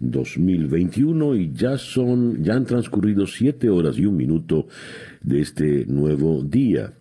[0.00, 4.66] 2021 y ya son, ya han transcurrido siete horas y un minuto
[5.22, 6.92] de este nuevo día.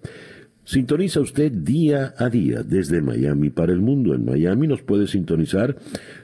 [0.64, 4.14] Sintoniza usted día a día desde Miami para el mundo.
[4.14, 5.78] En Miami nos puede sintonizar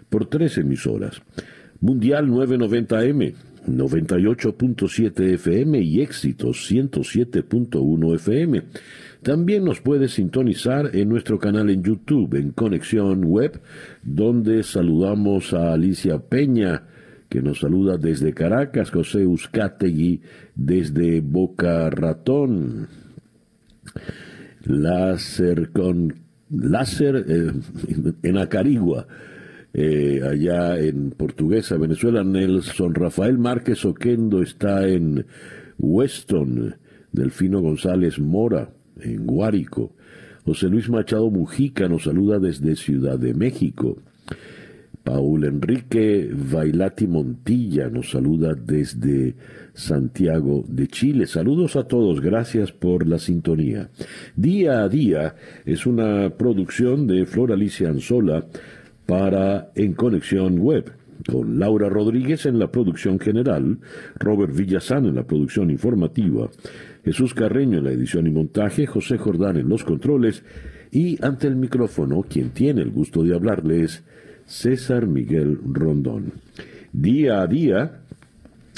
[0.09, 1.21] por tres emisoras.
[1.79, 3.33] Mundial 990M,
[3.67, 8.63] 98.7 FM y Éxitos 107.1 FM.
[9.23, 13.61] También nos puede sintonizar en nuestro canal en YouTube, en Conexión Web,
[14.03, 16.83] donde saludamos a Alicia Peña,
[17.29, 20.21] que nos saluda desde Caracas, José Uzcategui
[20.55, 22.89] desde Boca Ratón.
[24.65, 26.15] Láser con
[26.49, 27.51] láser eh,
[28.23, 29.07] en Acarigua,
[29.73, 32.25] eh, allá en Portuguesa, Venezuela.
[32.25, 35.25] Nelson Rafael Márquez Oquendo está en
[35.77, 36.75] Weston,
[37.13, 38.69] Delfino González Mora
[39.03, 39.91] en Guárico.
[40.45, 43.97] José Luis Machado Mujica nos saluda desde Ciudad de México.
[45.03, 49.35] Paul Enrique Bailati Montilla nos saluda desde
[49.73, 51.27] Santiago de Chile.
[51.27, 53.89] Saludos a todos, gracias por la sintonía.
[54.35, 58.45] Día a día es una producción de Flor Alicia Anzola
[59.05, 60.93] para En Conexión Web,
[61.29, 63.79] con Laura Rodríguez en la producción general,
[64.15, 66.49] Robert Villazán en la producción informativa,
[67.03, 70.43] Jesús Carreño en la edición y montaje, José Jordán en los controles
[70.91, 74.03] y ante el micrófono, quien tiene el gusto de hablarles,
[74.45, 76.33] César Miguel Rondón.
[76.91, 78.03] Día a día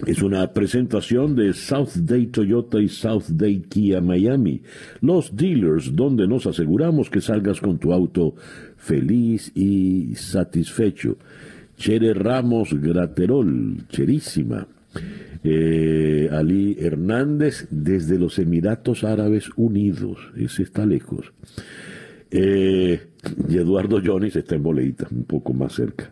[0.05, 4.61] es una presentación de South Day Toyota y South Day Kia Miami,
[5.01, 8.35] los dealers donde nos aseguramos que salgas con tu auto
[8.77, 11.17] feliz y satisfecho.
[11.77, 14.67] Chere Ramos Graterol, cherísima.
[15.43, 21.33] Eh, Ali Hernández desde los Emiratos Árabes Unidos, ese está lejos.
[22.31, 22.99] Eh,
[23.47, 26.11] y Eduardo Jones está en Boleita, un poco más cerca.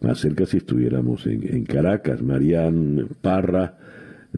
[0.00, 2.22] Más cerca si estuviéramos en, Caracas.
[2.22, 3.76] Marian Parra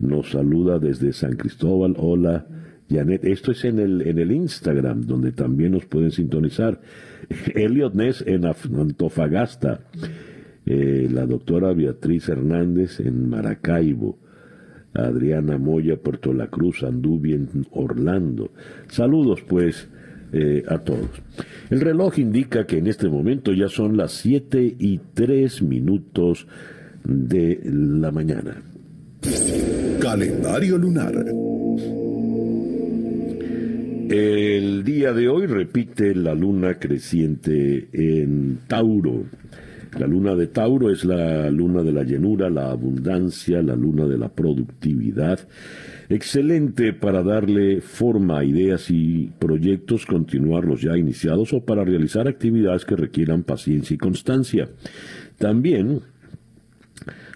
[0.00, 1.94] nos saluda desde San Cristóbal.
[1.96, 2.46] Hola,
[2.90, 3.24] Janet.
[3.24, 6.80] Esto es en el, en el Instagram, donde también nos pueden sintonizar.
[7.54, 9.80] Elliot Ness en Antofagasta.
[10.66, 14.18] Eh, la doctora Beatriz Hernández en Maracaibo,
[14.94, 18.50] Adriana Moya, Puerto La Cruz, Andubi en Orlando.
[18.88, 19.88] Saludos pues
[20.32, 21.08] eh, a todos.
[21.70, 26.48] El reloj indica que en este momento ya son las 7 y 3 minutos
[27.04, 28.60] de la mañana.
[30.00, 31.14] Calendario lunar.
[34.08, 39.24] El día de hoy repite la luna creciente en Tauro.
[39.98, 44.18] La luna de Tauro es la luna de la llenura, la abundancia, la luna de
[44.18, 45.40] la productividad.
[46.08, 52.28] Excelente para darle forma a ideas y proyectos, continuar los ya iniciados o para realizar
[52.28, 54.68] actividades que requieran paciencia y constancia.
[55.38, 56.02] También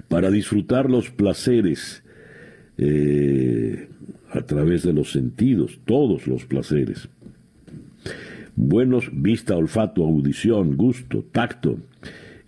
[0.09, 2.03] para disfrutar los placeres
[2.77, 3.89] eh,
[4.33, 7.09] a través de los sentidos, todos los placeres.
[8.55, 11.79] Buenos vista, olfato, audición, gusto, tacto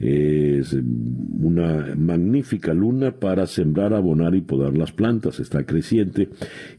[0.02, 6.28] es una magnífica luna para sembrar, abonar y podar las plantas, está creciente,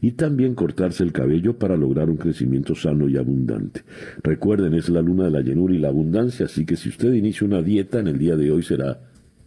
[0.02, 3.82] y también cortarse el cabello para lograr un crecimiento sano y abundante.
[4.22, 7.46] Recuerden, es la luna de la llenura y la abundancia, así que si usted inicia
[7.46, 9.00] una dieta en el día de hoy será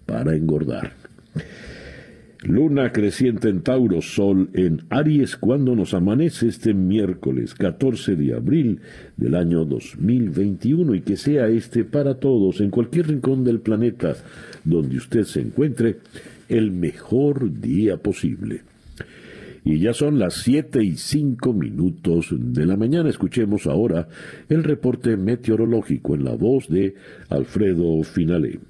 [0.07, 0.93] para engordar.
[2.47, 8.79] Luna creciente en Tauro, Sol en Aries, cuando nos amanece este miércoles 14 de abril
[9.17, 14.15] del año 2021 y que sea este para todos en cualquier rincón del planeta
[14.63, 15.97] donde usted se encuentre
[16.47, 18.61] el mejor día posible.
[19.65, 23.09] Y ya son las 7 y 5 minutos de la mañana.
[23.09, 24.07] Escuchemos ahora
[24.47, 26.95] el reporte meteorológico en la voz de
[27.27, 28.61] Alfredo Finale.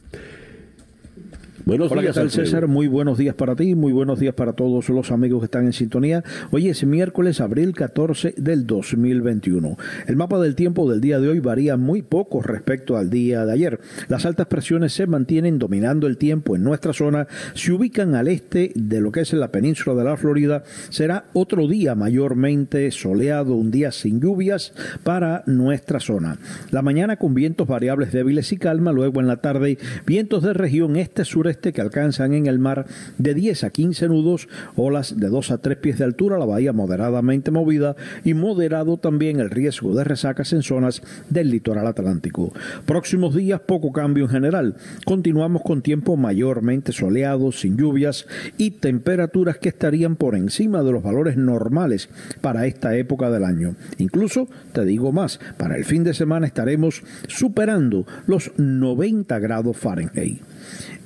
[1.67, 2.67] Buenos Hola, días, ¿qué tal César?
[2.69, 5.73] Muy buenos días para ti, muy buenos días para todos los amigos que están en
[5.73, 6.23] sintonía.
[6.49, 9.75] Hoy es miércoles, abril 14 del 2021.
[10.07, 13.51] El mapa del tiempo del día de hoy varía muy poco respecto al día de
[13.51, 13.81] ayer.
[14.07, 18.71] Las altas presiones se mantienen dominando el tiempo en nuestra zona, se ubican al este
[18.73, 20.63] de lo que es la península de la Florida.
[20.87, 24.71] Será otro día mayormente soleado, un día sin lluvias
[25.03, 26.37] para nuestra zona.
[26.71, 30.95] La mañana con vientos variables débiles y calma, luego en la tarde vientos de región
[30.95, 32.85] este-sureste que alcanzan en el mar
[33.17, 36.73] de 10 a 15 nudos, olas de 2 a 3 pies de altura, la bahía
[36.73, 42.53] moderadamente movida y moderado también el riesgo de resacas en zonas del litoral atlántico.
[42.85, 44.75] Próximos días poco cambio en general.
[45.05, 48.27] Continuamos con tiempo mayormente soleado, sin lluvias
[48.57, 52.09] y temperaturas que estarían por encima de los valores normales
[52.41, 53.75] para esta época del año.
[53.97, 60.41] Incluso, te digo más, para el fin de semana estaremos superando los 90 grados Fahrenheit.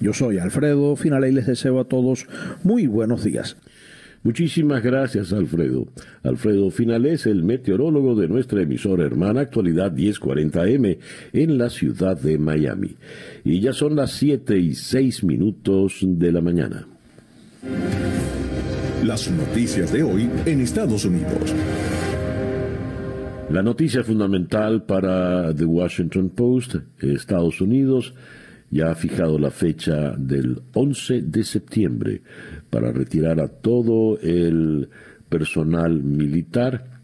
[0.01, 2.25] Yo soy Alfredo Finale y les deseo a todos
[2.63, 3.55] muy buenos días.
[4.23, 5.87] Muchísimas gracias, Alfredo.
[6.23, 10.97] Alfredo Finales, el meteorólogo de nuestra emisora hermana Actualidad 1040M
[11.33, 12.95] en la ciudad de Miami.
[13.43, 16.87] Y ya son las 7 y 6 minutos de la mañana.
[19.05, 21.55] Las noticias de hoy en Estados Unidos.
[23.51, 28.15] La noticia fundamental para The Washington Post, Estados Unidos,
[28.71, 32.21] ya ha fijado la fecha del 11 de septiembre
[32.69, 34.89] para retirar a todo el
[35.29, 37.01] personal militar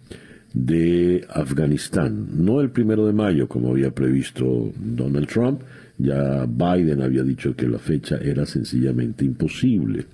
[0.53, 2.27] de Afganistán.
[2.43, 5.61] No el primero de mayo, como había previsto Donald Trump,
[5.97, 10.05] ya Biden había dicho que la fecha era sencillamente imposible.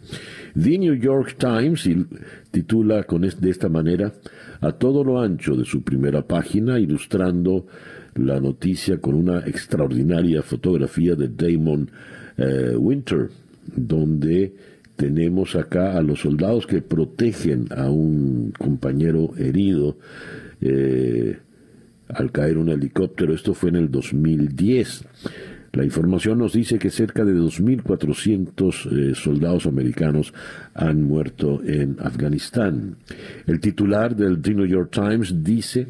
[0.59, 1.89] The New York Times
[2.51, 4.13] titula con de esta manera
[4.61, 7.67] a todo lo ancho de su primera página, ilustrando
[8.15, 11.89] la noticia con una extraordinaria fotografía de Damon
[12.37, 13.29] eh, Winter,
[13.75, 14.53] donde
[14.95, 19.97] tenemos acá a los soldados que protegen a un compañero herido
[20.61, 21.37] eh,
[22.09, 23.33] al caer un helicóptero.
[23.33, 25.05] Esto fue en el 2010.
[25.73, 30.31] La información nos dice que cerca de 2.400 eh, soldados americanos
[30.75, 32.97] han muerto en Afganistán.
[33.47, 35.87] El titular del The New York Times dice,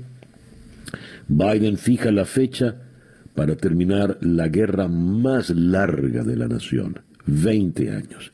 [1.28, 2.76] Biden fija la fecha
[3.36, 8.32] para terminar la guerra más larga de la nación, 20 años.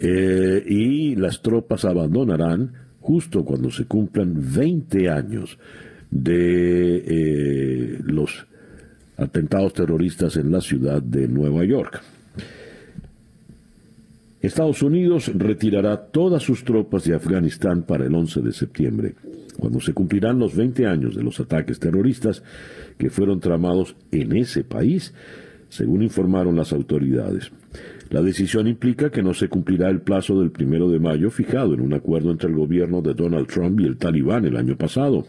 [0.00, 5.58] Eh, y las tropas abandonarán justo cuando se cumplan 20 años
[6.10, 8.46] de eh, los
[9.16, 12.00] atentados terroristas en la ciudad de Nueva York.
[14.40, 19.14] Estados Unidos retirará todas sus tropas de Afganistán para el 11 de septiembre,
[19.58, 22.42] cuando se cumplirán los 20 años de los ataques terroristas
[22.96, 25.12] que fueron tramados en ese país,
[25.68, 27.50] según informaron las autoridades.
[28.10, 31.80] La decisión implica que no se cumplirá el plazo del primero de mayo fijado en
[31.80, 35.26] un acuerdo entre el gobierno de Donald Trump y el Talibán el año pasado.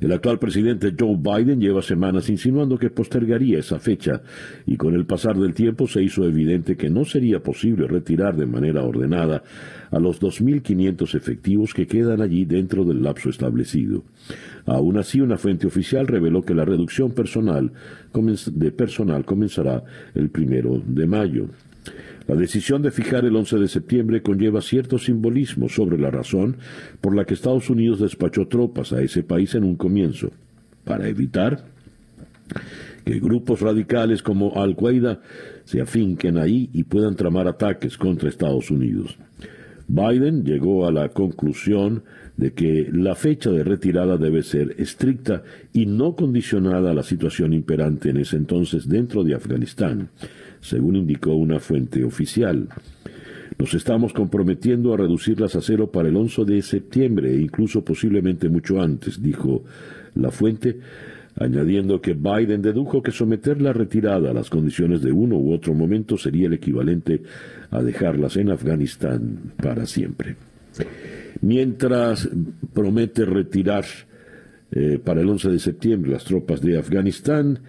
[0.00, 4.22] El actual presidente Joe Biden lleva semanas insinuando que postergaría esa fecha
[4.66, 8.46] y con el pasar del tiempo se hizo evidente que no sería posible retirar de
[8.46, 9.42] manera ordenada
[9.90, 14.04] a los 2.500 efectivos que quedan allí dentro del lapso establecido.
[14.66, 17.72] Aún así, una fuente oficial reveló que la reducción personal
[18.12, 19.84] de personal comenzará
[20.14, 21.48] el primero de mayo.
[22.28, 26.56] La decisión de fijar el 11 de septiembre conlleva cierto simbolismo sobre la razón
[27.00, 30.30] por la que Estados Unidos despachó tropas a ese país en un comienzo,
[30.84, 31.64] para evitar
[33.04, 35.20] que grupos radicales como Al-Qaeda
[35.64, 39.16] se afinquen ahí y puedan tramar ataques contra Estados Unidos.
[39.88, 42.02] Biden llegó a la conclusión
[42.36, 45.42] de que la fecha de retirada debe ser estricta
[45.72, 50.08] y no condicionada a la situación imperante en ese entonces dentro de Afganistán,
[50.66, 52.68] según indicó una fuente oficial.
[53.58, 58.48] Nos estamos comprometiendo a reducirlas a cero para el 11 de septiembre e incluso posiblemente
[58.48, 59.64] mucho antes, dijo
[60.14, 60.78] la fuente,
[61.36, 65.72] añadiendo que Biden dedujo que someter la retirada a las condiciones de uno u otro
[65.72, 67.22] momento sería el equivalente
[67.70, 70.36] a dejarlas en Afganistán para siempre.
[71.40, 72.28] Mientras
[72.74, 73.84] promete retirar
[74.72, 77.60] eh, para el 11 de septiembre las tropas de Afganistán,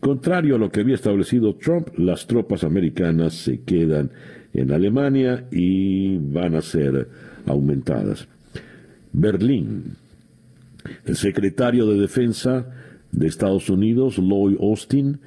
[0.00, 4.10] Contrario a lo que había establecido Trump, las tropas americanas se quedan
[4.54, 7.08] en Alemania y van a ser
[7.46, 8.26] aumentadas.
[9.12, 9.96] Berlín.
[11.04, 12.66] El secretario de Defensa
[13.12, 15.20] de Estados Unidos, Lloyd Austin,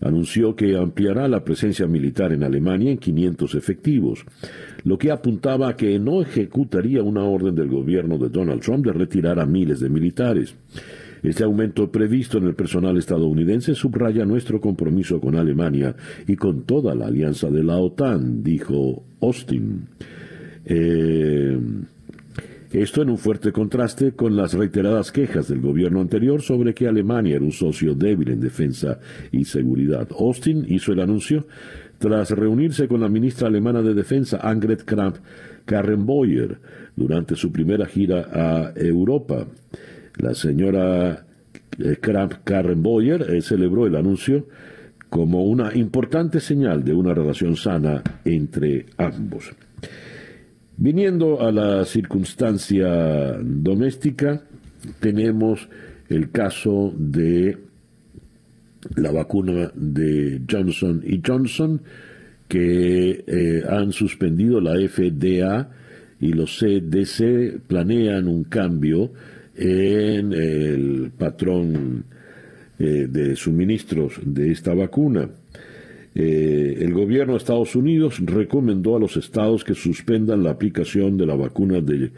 [0.00, 4.24] anunció que ampliará la presencia militar en Alemania en 500 efectivos,
[4.84, 8.92] lo que apuntaba a que no ejecutaría una orden del gobierno de Donald Trump de
[8.92, 10.54] retirar a miles de militares.
[11.22, 15.94] Este aumento previsto en el personal estadounidense subraya nuestro compromiso con Alemania
[16.26, 19.88] y con toda la alianza de la OTAN, dijo Austin.
[20.64, 21.58] Eh,
[22.72, 27.34] esto en un fuerte contraste con las reiteradas quejas del gobierno anterior sobre que Alemania
[27.34, 29.00] era un socio débil en defensa
[29.32, 30.06] y seguridad.
[30.16, 31.46] Austin hizo el anuncio
[31.98, 36.58] tras reunirse con la ministra alemana de Defensa, Angret Kramp-Karrenbauer,
[36.94, 39.46] durante su primera gira a Europa.
[40.16, 41.26] La señora
[41.78, 44.46] eh, Kramp Karrenboyer eh, celebró el anuncio
[45.08, 49.50] como una importante señal de una relación sana entre ambos.
[50.76, 54.42] Viniendo a la circunstancia doméstica,
[55.00, 55.68] tenemos
[56.08, 57.58] el caso de
[58.96, 61.82] la vacuna de Johnson y Johnson,
[62.48, 65.70] que eh, han suspendido la FDA
[66.20, 69.12] y los CDC planean un cambio
[69.60, 72.04] en el patrón
[72.78, 75.28] eh, de suministros de esta vacuna.
[76.12, 81.26] Eh, el gobierno de Estados Unidos recomendó a los estados que suspendan la aplicación de
[81.26, 82.10] la vacuna de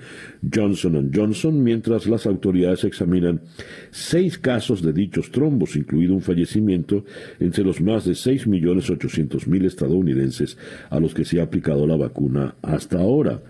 [0.54, 3.42] Johnson Johnson mientras las autoridades examinan
[3.90, 7.04] seis casos de dichos trombos, incluido un fallecimiento
[7.38, 10.56] entre los más de 6.800.000 estadounidenses
[10.88, 13.42] a los que se ha aplicado la vacuna hasta ahora.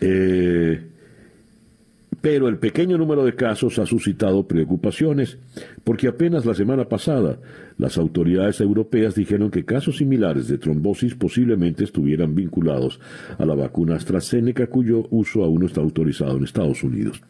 [0.00, 0.80] Eh,
[2.24, 5.36] pero el pequeño número de casos ha suscitado preocupaciones,
[5.84, 7.38] porque apenas la semana pasada
[7.76, 12.98] las autoridades europeas dijeron que casos similares de trombosis posiblemente estuvieran vinculados
[13.36, 17.20] a la vacuna AstraZeneca, cuyo uso aún no está autorizado en Estados Unidos.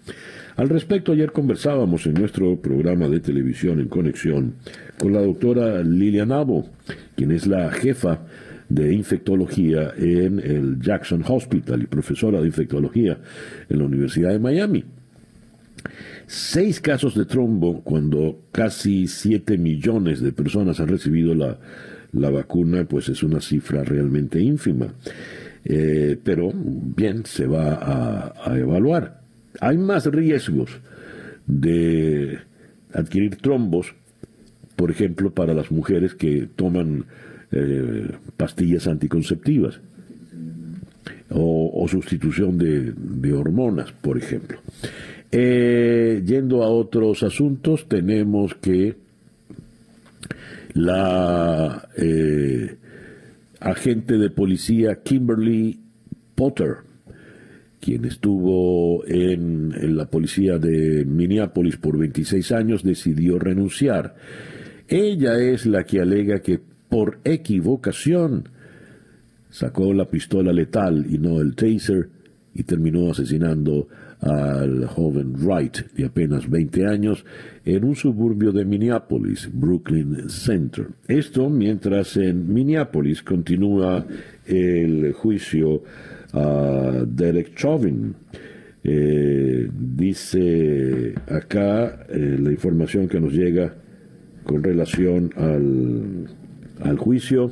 [0.54, 4.54] Al respecto, ayer conversábamos en nuestro programa de televisión en conexión
[4.96, 6.68] con la doctora Lilian Abo,
[7.16, 8.20] quien es la jefa
[8.68, 13.18] de infectología en el Jackson Hospital y profesora de infectología
[13.68, 14.84] en la Universidad de Miami.
[16.26, 21.58] Seis casos de trombo cuando casi siete millones de personas han recibido la,
[22.30, 24.94] vacuna, pues es una cifra realmente ínfima.
[25.64, 29.20] Eh, pero bien, se va a evaluar.
[29.60, 30.70] Hay más riesgos
[31.46, 32.38] de
[32.92, 33.94] adquirir trombos,
[34.76, 37.04] por ejemplo, para las mujeres que toman
[37.56, 39.80] eh, pastillas anticonceptivas
[41.30, 44.58] o, sustitución de, hormonas, por ejemplo.
[45.30, 48.96] Eh, yendo a otros asuntos, tenemos que
[50.74, 52.76] la eh,
[53.60, 55.78] agente de policía Kimberly
[56.34, 56.78] Potter,
[57.80, 64.16] quien estuvo en, en, la policía de Minneapolis por 26 años, decidió renunciar.
[64.88, 68.48] Ella es la que alega que por equivocación
[69.50, 72.08] sacó la pistola letal y no el taser
[72.54, 73.88] y terminó asesinando
[74.20, 77.24] al joven Wright de apenas 20 años
[77.64, 80.88] en un suburbio de Minneapolis, Brooklyn Center.
[81.06, 84.06] Esto mientras en Minneapolis continúa
[84.46, 85.82] el juicio
[86.32, 88.14] a Derek Chauvin.
[88.82, 93.74] Eh, dice acá eh, la información que nos llega
[94.44, 96.28] con relación al
[96.82, 97.50] al juicio.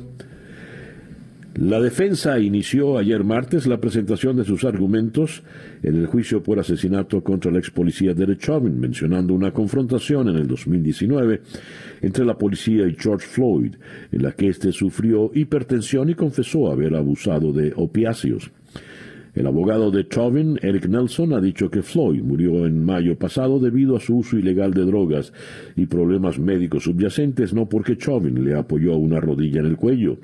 [1.55, 5.43] La defensa inició ayer martes la presentación de sus argumentos
[5.83, 10.37] en el juicio por asesinato contra el ex policía Derek Chauvin, mencionando una confrontación en
[10.37, 11.41] el 2019
[12.01, 13.75] entre la policía y George Floyd,
[14.11, 18.49] en la que éste sufrió hipertensión y confesó haber abusado de opiáceos.
[19.35, 23.95] El abogado de Chauvin, Eric Nelson, ha dicho que Floyd murió en mayo pasado debido
[23.95, 25.33] a su uso ilegal de drogas
[25.75, 30.17] y problemas médicos subyacentes, no porque Chauvin le apoyó una rodilla en el cuello.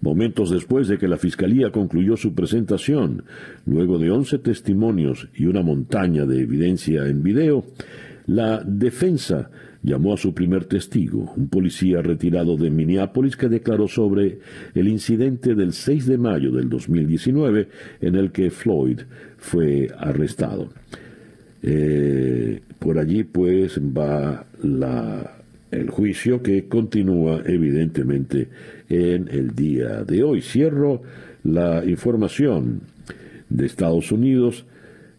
[0.00, 3.24] Momentos después de que la Fiscalía concluyó su presentación,
[3.66, 7.64] luego de once testimonios y una montaña de evidencia en video,
[8.26, 9.50] la defensa
[9.82, 14.38] llamó a su primer testigo, un policía retirado de Minneapolis que declaró sobre
[14.74, 17.68] el incidente del 6 de mayo del 2019
[18.00, 19.00] en el que Floyd
[19.38, 20.70] fue arrestado.
[21.62, 24.46] Eh, por allí pues va
[25.70, 28.48] el juicio que continúa evidentemente
[28.88, 30.42] en el día de hoy.
[30.42, 31.02] Cierro
[31.44, 32.82] la información
[33.48, 34.66] de Estados Unidos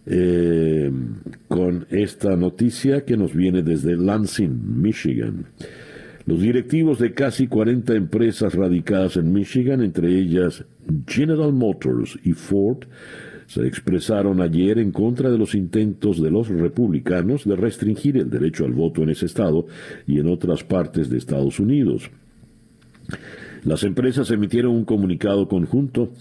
[0.05, 0.91] eh,
[1.47, 5.45] con esta noticia que nos viene desde Lansing, Michigan.
[6.25, 10.63] Los directivos de casi 40 empresas radicadas en Michigan, entre ellas
[11.07, 12.85] General Motors y Ford,
[13.47, 18.65] se expresaron ayer en contra de los intentos de los republicanos de restringir el derecho
[18.65, 19.67] al voto en ese estado
[20.07, 22.09] y en otras partes de Estados Unidos.
[23.65, 26.11] Las empresas emitieron un comunicado conjunto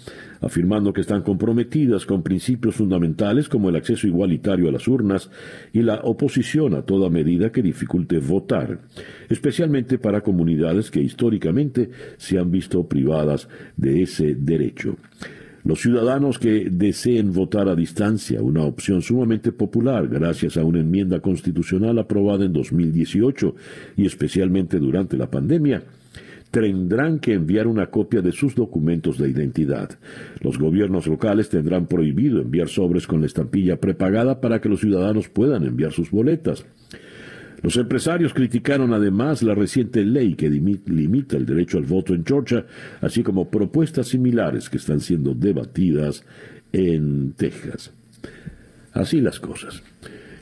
[0.41, 5.29] afirmando que están comprometidas con principios fundamentales como el acceso igualitario a las urnas
[5.73, 8.81] y la oposición a toda medida que dificulte votar,
[9.29, 14.97] especialmente para comunidades que históricamente se han visto privadas de ese derecho.
[15.65, 21.21] Los ciudadanos que deseen votar a distancia, una opción sumamente popular gracias a una enmienda
[21.21, 23.55] constitucional aprobada en 2018
[23.97, 25.85] y especialmente durante la pandemia,
[26.53, 29.99] tendrán que enviar una copia de sus documentos de identidad.
[30.41, 35.31] Los gobiernos locales tendrán prohibido enviar sobres con la estampilla prepagada para que los ciudadanos
[35.31, 36.67] puedan enviar sus boletas.
[37.63, 42.67] Los empresarios criticaron además la reciente ley que limita el derecho al voto en Georgia,
[43.01, 46.23] así como propuestas similares que están siendo debatidas
[46.73, 47.93] en Texas.
[48.93, 49.83] Así las cosas.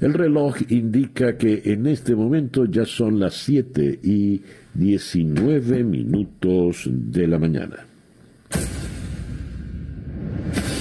[0.01, 4.41] El reloj indica que en este momento ya son las 7 y
[4.75, 7.77] 19 minutos de la mañana.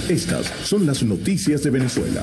[0.08, 2.22] Estas son las noticias de Venezuela.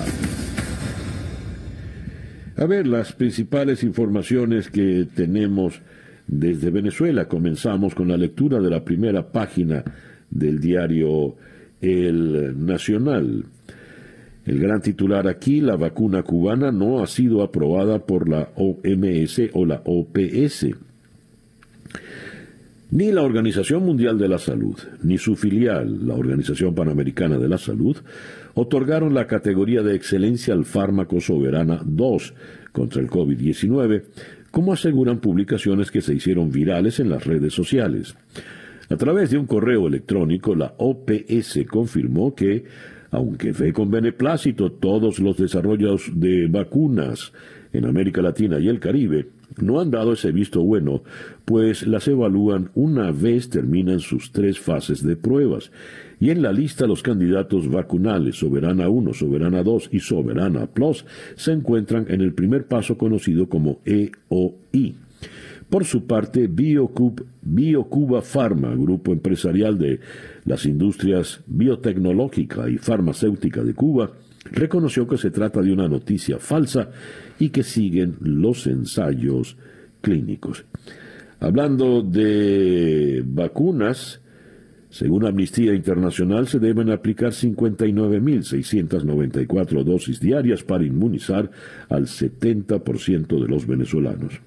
[2.57, 5.79] A ver, las principales informaciones que tenemos
[6.27, 7.27] desde Venezuela.
[7.27, 9.83] Comenzamos con la lectura de la primera página
[10.29, 11.35] del diario
[11.79, 13.45] El Nacional.
[14.47, 19.65] El gran titular aquí, la vacuna cubana no ha sido aprobada por la OMS o
[19.65, 20.67] la OPS.
[22.91, 27.57] Ni la Organización Mundial de la Salud, ni su filial, la Organización Panamericana de la
[27.57, 27.97] Salud,
[28.53, 32.33] otorgaron la categoría de excelencia al fármaco Soberana 2
[32.71, 34.03] contra el COVID-19,
[34.49, 38.15] como aseguran publicaciones que se hicieron virales en las redes sociales.
[38.89, 42.63] A través de un correo electrónico, la OPS confirmó que
[43.11, 47.33] aunque ve con beneplácito todos los desarrollos de vacunas
[47.73, 49.27] en América Latina y el Caribe,
[49.61, 51.03] no han dado ese visto bueno,
[51.45, 55.71] pues las evalúan una vez terminan sus tres fases de pruebas.
[56.19, 61.53] Y en la lista los candidatos vacunales Soberana 1, Soberana 2 y Soberana Plus se
[61.53, 64.95] encuentran en el primer paso conocido como EOI.
[65.69, 69.99] Por su parte, BioCuba Pharma, grupo empresarial de
[70.45, 74.13] las industrias biotecnológica y farmacéutica de Cuba,
[74.49, 76.89] reconoció que se trata de una noticia falsa
[77.37, 79.57] y que siguen los ensayos
[79.99, 80.63] clínicos.
[81.41, 84.21] Hablando de vacunas,
[84.89, 91.51] según Amnistía Internacional, se deben aplicar 59.694 dosis diarias para inmunizar
[91.89, 94.39] al 70% de los venezolanos.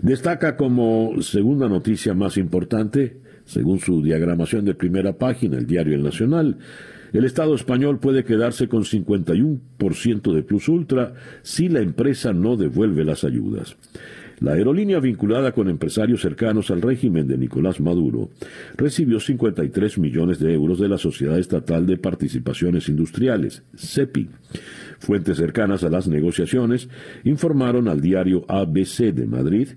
[0.00, 6.02] Destaca como segunda noticia más importante, según su diagramación de primera página, el diario El
[6.02, 6.58] Nacional,
[7.12, 11.12] el Estado español puede quedarse con 51% de plus ultra
[11.42, 13.76] si la empresa no devuelve las ayudas.
[14.42, 18.30] La aerolínea vinculada con empresarios cercanos al régimen de Nicolás Maduro
[18.76, 24.30] recibió 53 millones de euros de la Sociedad Estatal de Participaciones Industriales, CEPI.
[24.98, 26.88] Fuentes cercanas a las negociaciones
[27.22, 29.68] informaron al diario ABC de Madrid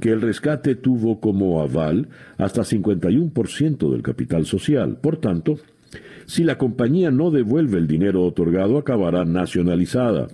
[0.00, 4.98] que el rescate tuvo como aval hasta 51% del capital social.
[5.00, 5.60] Por tanto,
[6.26, 10.26] si la compañía no devuelve el dinero otorgado, acabará nacionalizada.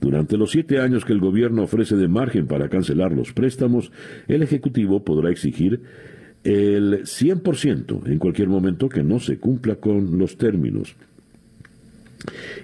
[0.00, 3.92] Durante los siete años que el gobierno ofrece de margen para cancelar los préstamos,
[4.28, 5.82] el Ejecutivo podrá exigir
[6.42, 10.96] el 100% en cualquier momento que no se cumpla con los términos.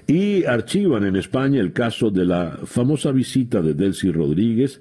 [0.07, 4.81] Y archivan en España el caso de la famosa visita de Delcy Rodríguez,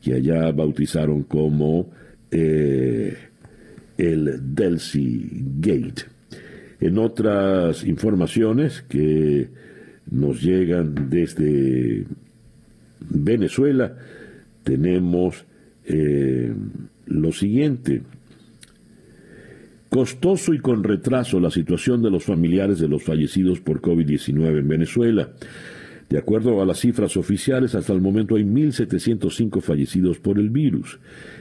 [0.00, 1.90] que allá bautizaron como
[2.30, 3.16] eh,
[3.98, 6.04] el Delcy Gate.
[6.80, 9.48] En otras informaciones que
[10.10, 12.06] nos llegan desde
[13.00, 13.96] Venezuela,
[14.62, 15.44] tenemos
[15.84, 16.52] eh,
[17.06, 18.02] lo siguiente.
[19.88, 24.68] Costoso y con retraso la situación de los familiares de los fallecidos por COVID-19 en
[24.68, 25.30] Venezuela.
[26.08, 30.98] De acuerdo a las cifras oficiales, hasta el momento hay 1.705 fallecidos por el virus.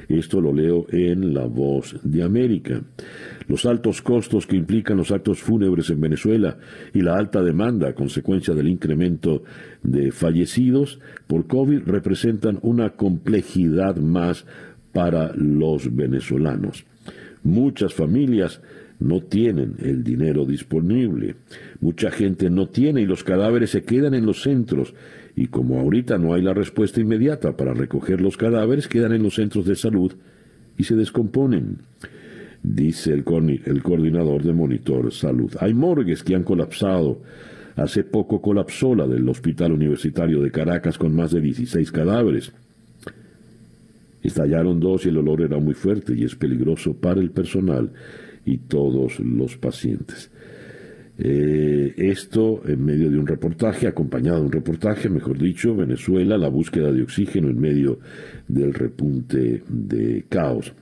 [0.08, 2.82] Esto lo leo en La Voz de América.
[3.49, 6.57] Los altos costos que implican los actos fúnebres en Venezuela
[6.93, 9.43] y la alta demanda a consecuencia del incremento
[9.81, 14.45] de fallecidos por COVID representan una complejidad más
[14.93, 16.85] para los venezolanos.
[17.43, 18.62] Muchas familias
[18.99, 21.35] no tienen el dinero disponible.
[21.81, 24.93] Mucha gente no tiene y los cadáveres se quedan en los centros.
[25.35, 29.35] Y como ahorita no hay la respuesta inmediata para recoger los cadáveres, quedan en los
[29.35, 30.13] centros de salud
[30.77, 31.88] y se descomponen.
[32.62, 35.52] Dice el, coordinador de Monitor Salud.
[35.60, 37.22] Hay morgues que han colapsado.
[37.76, 42.52] Hace poco colapsó la del Hospital Universitario de Caracas con más de 16 cadáveres.
[44.22, 47.91] Estallaron dos y el olor era muy fuerte y es peligroso para el personal
[48.45, 50.30] y todos los pacientes.
[51.22, 56.50] Eh, esto en medio de un reportaje, acompañado de un reportaje, mejor dicho, Venezuela, la
[56.50, 58.00] búsqueda de oxígeno en medio
[58.48, 60.74] del repunte de caos.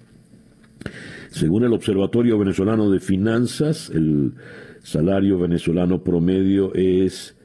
[1.30, 4.34] Según el Observatorio Venezolano de Finanzas, el
[4.82, 7.36] salario venezolano promedio es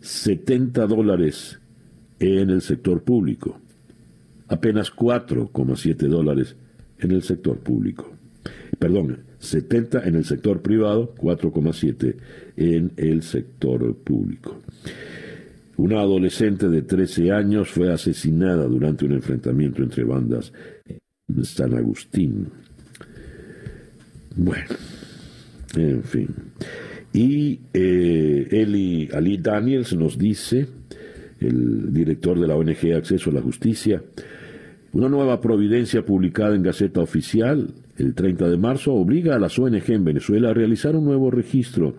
[0.00, 1.60] 70 dólares
[2.18, 3.60] en el sector público
[4.50, 6.56] apenas 4,7 dólares
[6.98, 8.12] en el sector público.
[8.78, 12.16] Perdón, 70 en el sector privado, 4,7
[12.56, 14.60] en el sector público.
[15.76, 20.52] Una adolescente de 13 años fue asesinada durante un enfrentamiento entre bandas
[20.86, 22.48] en San Agustín.
[24.42, 24.64] Bueno,
[25.76, 26.28] en fin.
[27.12, 30.66] Y eh, Eli Ali Daniels nos dice,
[31.40, 34.02] el director de la ONG Acceso a la Justicia,
[34.92, 39.90] una nueva providencia publicada en Gaceta Oficial el 30 de marzo obliga a las ONG
[39.90, 41.96] en Venezuela a realizar un nuevo registro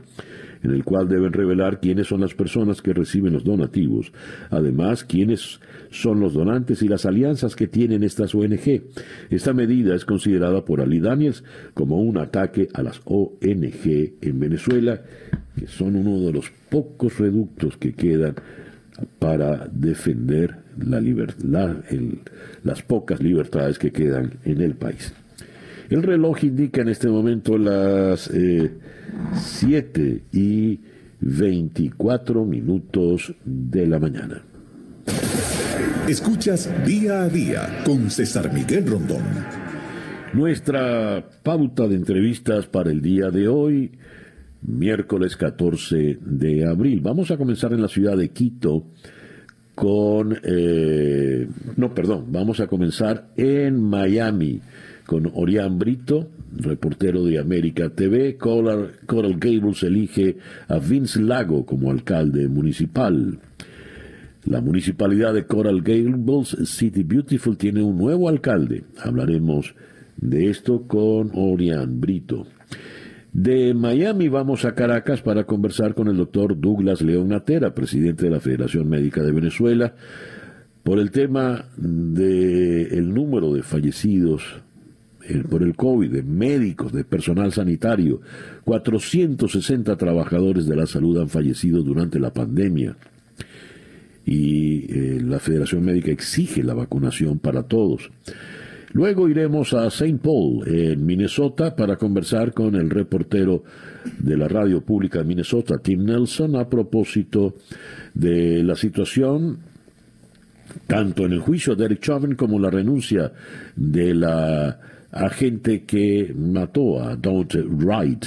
[0.64, 4.12] en el cual deben revelar quiénes son las personas que reciben los donativos,
[4.50, 8.84] además quiénes son los donantes y las alianzas que tienen estas ONG.
[9.30, 11.44] Esta medida es considerada por Ali Daniels
[11.74, 15.02] como un ataque a las ONG en Venezuela,
[15.58, 18.36] que son uno de los pocos reductos que quedan
[19.20, 21.78] para defender la libertad,
[22.64, 25.14] las pocas libertades que quedan en el país.
[25.92, 30.80] El reloj indica en este momento las 7 eh, y
[31.20, 34.42] 24 minutos de la mañana.
[36.08, 39.22] Escuchas día a día con César Miguel Rondón.
[40.32, 43.92] Nuestra pauta de entrevistas para el día de hoy,
[44.62, 47.02] miércoles 14 de abril.
[47.02, 48.86] Vamos a comenzar en la ciudad de Quito
[49.76, 50.40] con...
[50.42, 54.62] Eh, no, perdón, vamos a comenzar en Miami
[55.12, 58.38] con Orián Brito, reportero de América TV.
[58.38, 60.38] Coral, Gables elige
[60.70, 63.38] a Vince Lago como alcalde municipal.
[64.46, 68.86] La municipalidad de Coral Gables, City Beautiful, tiene un nuevo alcalde.
[69.04, 69.76] Hablaremos
[70.16, 72.48] de esto con Orián Brito.
[73.34, 78.32] De Miami vamos a Caracas para conversar con el doctor Douglas León Natera, presidente de
[78.32, 79.94] la Federación Médica de Venezuela,
[80.84, 84.64] por el tema del número de fallecidos
[85.50, 88.22] por el COVID, de médicos, de personal sanitario.
[88.64, 92.96] 460 trabajadores de la salud han fallecido durante la pandemia.
[94.26, 98.12] Y eh, la Federación Médica exige la vacunación para todos.
[98.94, 100.20] Luego iremos a St.
[100.22, 103.64] Paul, en Minnesota, para conversar con el reportero
[104.20, 107.56] de la radio pública de Minnesota, Tim Nelson, a propósito
[108.14, 109.60] de la situación
[110.88, 113.32] tanto en el juicio de Eric Chauvin como la renuncia
[113.76, 114.80] de la
[115.12, 118.26] a gente que mató a Don't Wright.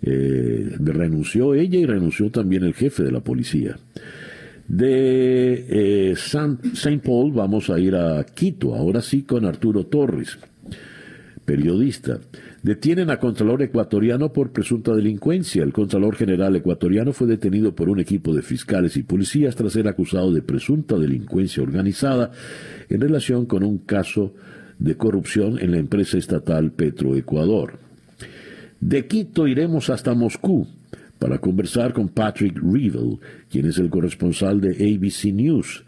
[0.00, 3.76] Eh, renunció ella y renunció también el jefe de la policía.
[4.68, 6.98] De eh, St.
[7.02, 10.38] Paul vamos a ir a Quito, ahora sí con Arturo Torres,
[11.44, 12.20] periodista.
[12.62, 15.62] Detienen a Contralor ecuatoriano por presunta delincuencia.
[15.62, 19.88] El Contralor General ecuatoriano fue detenido por un equipo de fiscales y policías tras ser
[19.88, 22.30] acusado de presunta delincuencia organizada
[22.90, 24.34] en relación con un caso
[24.78, 27.78] de corrupción en la empresa estatal Petroecuador.
[28.80, 30.66] De Quito iremos hasta Moscú
[31.18, 33.18] para conversar con Patrick Riedel,
[33.50, 35.84] quien es el corresponsal de ABC News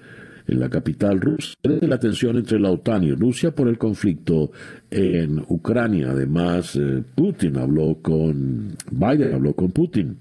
[0.47, 4.51] en la capital rusa, la tensión entre la OTAN y Rusia por el conflicto
[4.91, 6.11] en Ucrania.
[6.11, 10.19] Además, eh, Putin habló con Biden, habló con Putin.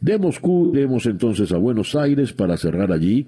[0.00, 3.26] De Moscú iremos entonces a Buenos Aires para cerrar allí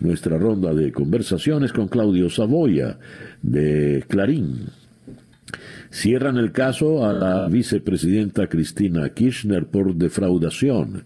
[0.00, 2.98] nuestra ronda de conversaciones con Claudio Savoya
[3.42, 4.66] de Clarín.
[5.90, 11.04] Cierran el caso a la vicepresidenta Cristina Kirchner por defraudación.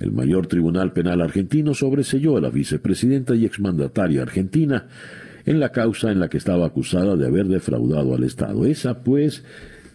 [0.00, 4.88] El mayor tribunal penal argentino sobreselló a la vicepresidenta y exmandataria argentina
[5.44, 8.64] en la causa en la que estaba acusada de haber defraudado al Estado.
[8.64, 9.44] Esa, pues,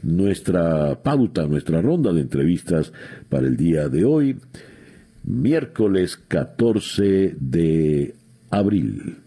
[0.03, 2.93] nuestra pauta, nuestra ronda de entrevistas
[3.29, 4.37] para el día de hoy,
[5.23, 8.13] miércoles 14 de
[8.51, 9.17] abril.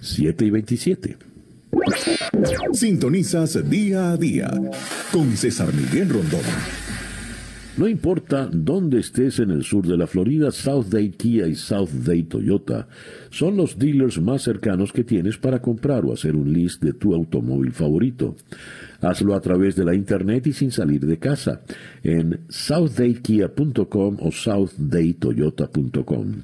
[0.00, 1.16] 7 y 27.
[2.72, 4.50] Sintonizas día a día
[5.12, 6.81] con César Miguel Rondón.
[7.78, 11.88] No importa dónde estés en el sur de la Florida, South Day Kia y South
[12.04, 12.86] Day Toyota
[13.30, 17.14] son los dealers más cercanos que tienes para comprar o hacer un list de tu
[17.14, 18.36] automóvil favorito.
[19.00, 21.62] Hazlo a través de la internet y sin salir de casa
[22.02, 26.42] en southdaykia.com o southdaytoyota.com.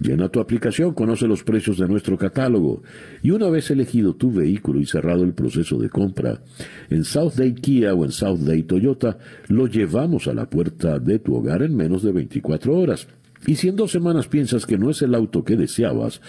[0.00, 2.82] Llena tu aplicación, conoce los precios de nuestro catálogo
[3.22, 6.40] y una vez elegido tu vehículo y cerrado el proceso de compra,
[6.88, 11.18] en South Day Kia o en South Day Toyota lo llevamos a la puerta de
[11.18, 13.08] tu hogar en menos de 24 horas.
[13.46, 16.22] Y si en dos semanas piensas que no es el auto que deseabas,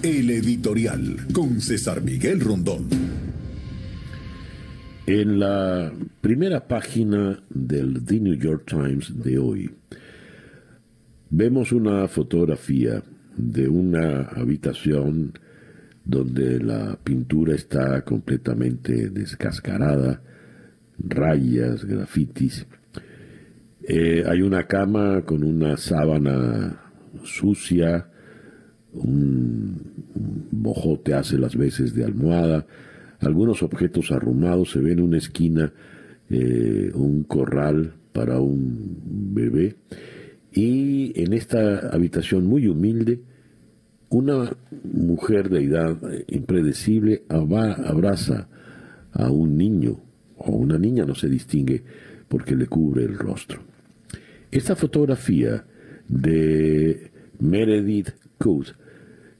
[0.02, 3.10] El editorial con César Miguel Rondón.
[5.12, 9.68] En la primera página del The New York Times de hoy,
[11.31, 13.03] vemos una fotografía
[13.37, 15.33] de una habitación
[16.05, 20.23] donde la pintura está completamente descascarada,
[20.96, 22.68] rayas, grafitis,
[23.83, 26.83] eh, hay una cama con una sábana
[27.25, 28.09] sucia,
[28.92, 29.90] un,
[30.53, 32.64] bojote hace las veces de almohada,
[33.20, 35.72] algunos objetos arrumados, se ve en una esquina
[36.28, 38.96] eh, un corral para un
[39.33, 39.76] bebé
[40.52, 43.20] y en esta habitación muy humilde
[44.09, 44.50] una
[44.83, 48.48] mujer de edad impredecible abraza
[49.12, 50.00] a un niño
[50.37, 51.83] o una niña, no se distingue
[52.26, 53.61] porque le cubre el rostro.
[54.50, 55.64] Esta fotografía
[56.09, 58.74] de Meredith Coot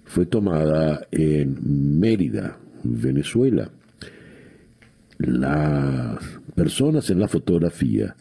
[0.05, 3.71] fue tomada en Mérida, Venezuela.
[5.19, 6.19] Las
[6.55, 8.17] personas en la fotografía,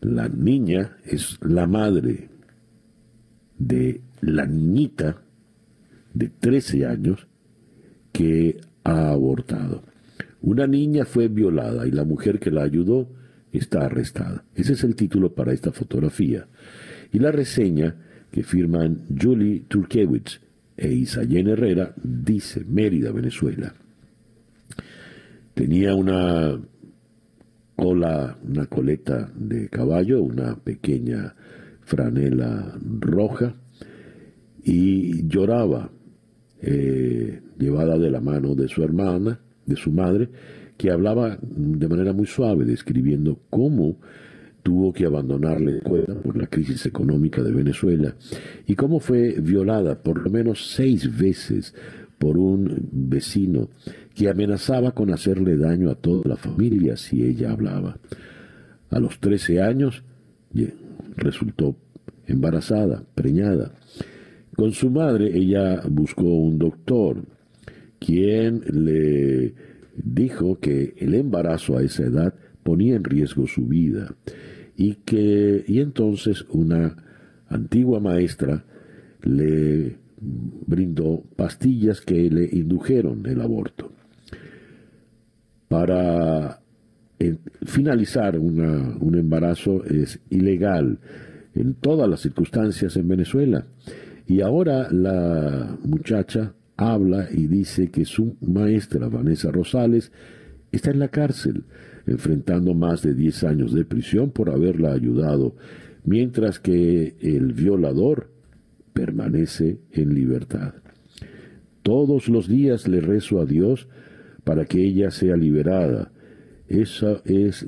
[0.00, 2.28] la niña es la madre
[3.58, 5.22] de la niñita
[6.12, 7.26] de 13 años
[8.12, 9.82] que ha abortado.
[10.40, 13.08] Una niña fue violada y la mujer que la ayudó
[13.52, 14.44] está arrestada.
[14.54, 16.46] Ese es el título para esta fotografía.
[17.12, 17.96] Y la reseña
[18.30, 20.40] que firman Julie Turkewitz
[20.76, 23.74] e Isayen Herrera dice Mérida, Venezuela.
[25.54, 26.60] Tenía una
[27.76, 31.34] cola, una coleta de caballo, una pequeña
[31.82, 33.54] franela roja
[34.64, 35.90] y lloraba,
[36.60, 40.28] eh, llevada de la mano de su hermana, de su madre,
[40.76, 43.98] que hablaba de manera muy suave, describiendo cómo
[44.64, 48.16] tuvo que abandonar la escuela por la crisis económica de Venezuela
[48.66, 51.74] y cómo fue violada por lo menos seis veces
[52.18, 53.68] por un vecino
[54.14, 57.98] que amenazaba con hacerle daño a toda la familia si ella hablaba.
[58.90, 60.02] A los 13 años
[61.16, 61.76] resultó
[62.26, 63.72] embarazada, preñada.
[64.56, 67.22] Con su madre ella buscó un doctor,
[67.98, 69.52] quien le
[69.94, 74.14] dijo que el embarazo a esa edad ponía en riesgo su vida
[74.76, 76.96] y que y entonces una
[77.48, 78.64] antigua maestra
[79.22, 83.92] le brindó pastillas que le indujeron el aborto.
[85.68, 86.60] Para
[87.64, 90.98] finalizar un embarazo es ilegal
[91.54, 93.66] en todas las circunstancias en Venezuela.
[94.26, 100.12] Y ahora la muchacha habla y dice que su maestra, Vanessa Rosales,
[100.72, 101.64] está en la cárcel,
[102.06, 105.56] enfrentando más de 10 años de prisión por haberla ayudado,
[106.04, 108.30] mientras que el violador
[108.92, 110.74] permanece en libertad.
[111.82, 113.88] Todos los días le rezo a Dios
[114.44, 116.12] para que ella sea liberada.
[116.68, 117.66] Eso, es,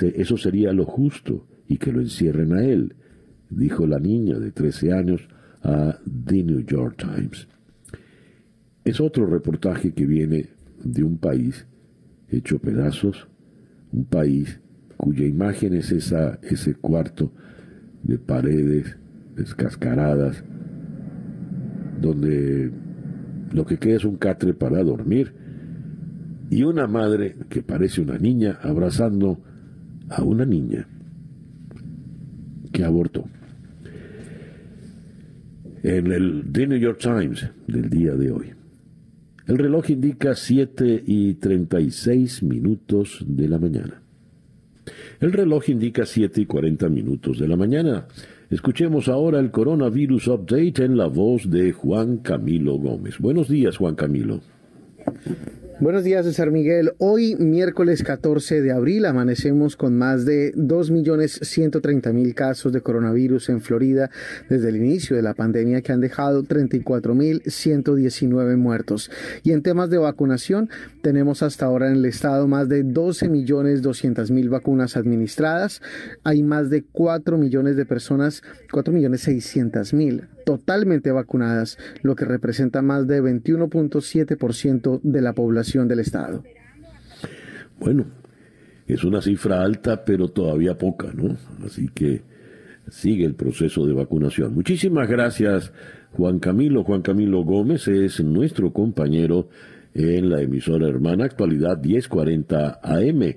[0.00, 2.94] eso sería lo justo y que lo encierren a él,
[3.50, 5.28] dijo la niña de 13 años
[5.62, 7.48] a The New York Times.
[8.84, 10.50] Es otro reportaje que viene
[10.82, 11.66] de un país
[12.28, 13.28] hecho pedazos,
[13.92, 14.60] un país
[14.96, 17.32] cuya imagen es esa, ese cuarto
[18.02, 18.96] de paredes
[19.36, 20.44] descascaradas,
[22.00, 22.70] donde
[23.52, 25.34] lo que queda es un catre para dormir,
[26.50, 29.40] y una madre que parece una niña abrazando
[30.08, 30.86] a una niña
[32.72, 33.24] que abortó.
[35.82, 38.61] En el The New York Times del día de hoy.
[39.46, 44.02] El reloj indica 7 y 36 minutos de la mañana.
[45.20, 48.06] El reloj indica 7 y 40 minutos de la mañana.
[48.50, 53.18] Escuchemos ahora el coronavirus update en la voz de Juan Camilo Gómez.
[53.18, 54.40] Buenos días, Juan Camilo.
[55.82, 56.92] Buenos días, César Miguel.
[56.98, 64.08] Hoy, miércoles 14 de abril, amanecemos con más de 2.130.000 casos de coronavirus en Florida
[64.48, 69.10] desde el inicio de la pandemia que han dejado 34.119 muertos.
[69.42, 70.70] Y en temas de vacunación,
[71.02, 75.82] tenemos hasta ahora en el estado más de 12.200.000 vacunas administradas.
[76.22, 83.22] Hay más de 4 millones de personas, 4.600.000 totalmente vacunadas, lo que representa más de
[83.22, 86.42] 21.7% de la población del Estado.
[87.78, 88.06] Bueno,
[88.86, 91.36] es una cifra alta, pero todavía poca, ¿no?
[91.64, 92.22] Así que
[92.88, 94.54] sigue el proceso de vacunación.
[94.54, 95.72] Muchísimas gracias,
[96.12, 96.84] Juan Camilo.
[96.84, 99.48] Juan Camilo Gómez es nuestro compañero
[99.94, 103.34] en la emisora hermana Actualidad 1040 AM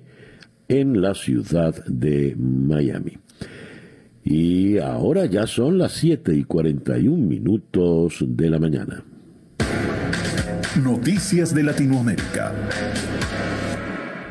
[0.67, 3.17] en la ciudad de Miami.
[4.27, 9.03] Y ahora ya son las 7 y 41 minutos de la mañana.
[10.83, 12.51] Noticias de Latinoamérica.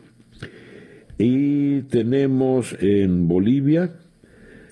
[1.19, 3.93] Y tenemos en Bolivia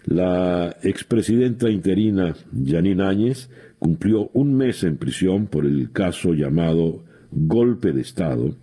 [0.07, 7.93] la expresidenta interina Janine Áñez cumplió un mes en prisión por el caso llamado golpe
[7.93, 8.55] de Estado,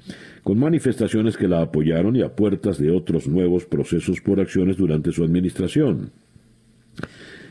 [0.41, 5.11] con manifestaciones que la apoyaron y a puertas de otros nuevos procesos por acciones durante
[5.11, 6.11] su administración.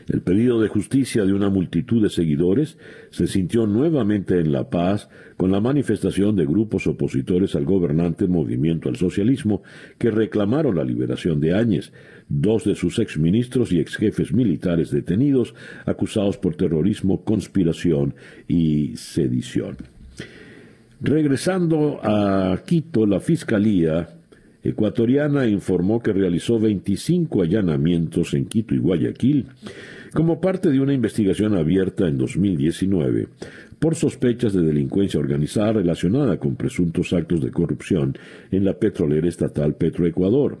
[0.07, 2.77] El pedido de justicia de una multitud de seguidores
[3.09, 8.89] se sintió nuevamente en La Paz con la manifestación de grupos opositores al gobernante Movimiento
[8.89, 9.63] al Socialismo
[9.97, 11.93] que reclamaron la liberación de Áñez,
[12.27, 18.15] dos de sus exministros y exjefes militares detenidos acusados por terrorismo, conspiración
[18.47, 19.77] y sedición.
[21.01, 24.07] Regresando a Quito, la Fiscalía
[24.63, 29.47] ecuatoriana informó que realizó 25 allanamientos en Quito y Guayaquil
[30.13, 33.27] como parte de una investigación abierta en 2019
[33.79, 38.17] por sospechas de delincuencia organizada relacionada con presuntos actos de corrupción
[38.51, 40.57] en la petrolera estatal Petroecuador.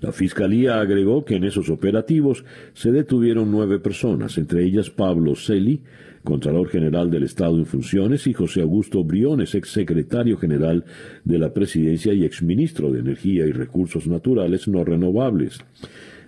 [0.00, 5.80] La Fiscalía agregó que en esos operativos se detuvieron nueve personas, entre ellas Pablo Celi,
[6.28, 10.84] Contralor General del Estado en funciones, y José Augusto Briones, exsecretario general
[11.24, 15.58] de la Presidencia y exministro de Energía y Recursos Naturales No Renovables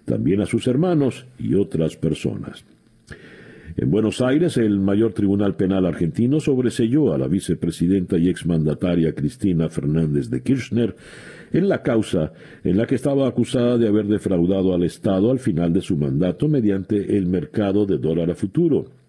[0.07, 2.65] también a sus hermanos y otras personas.
[3.77, 9.69] En Buenos Aires, el mayor tribunal penal argentino sobreselló a la vicepresidenta y exmandataria Cristina
[9.69, 10.97] Fernández de Kirchner
[11.53, 12.33] en la causa
[12.65, 16.49] en la que estaba acusada de haber defraudado al Estado al final de su mandato
[16.49, 19.00] mediante el mercado de dólar a futuro.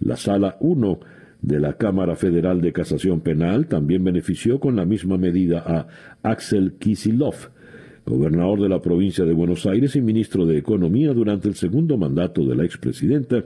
[0.00, 1.00] La Sala 1
[1.42, 5.86] de la Cámara Federal de Casación Penal también benefició con la misma medida a
[6.22, 7.34] Axel Kisilov,
[8.06, 12.44] gobernador de la provincia de Buenos Aires y ministro de Economía durante el segundo mandato
[12.44, 13.44] de la expresidenta,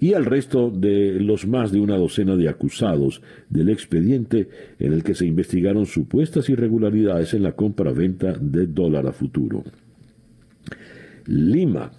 [0.00, 4.48] y al resto de los más de una docena de acusados del expediente
[4.78, 9.62] en el que se investigaron supuestas irregularidades en la compra-venta de dólar a futuro.
[11.26, 11.90] Lima.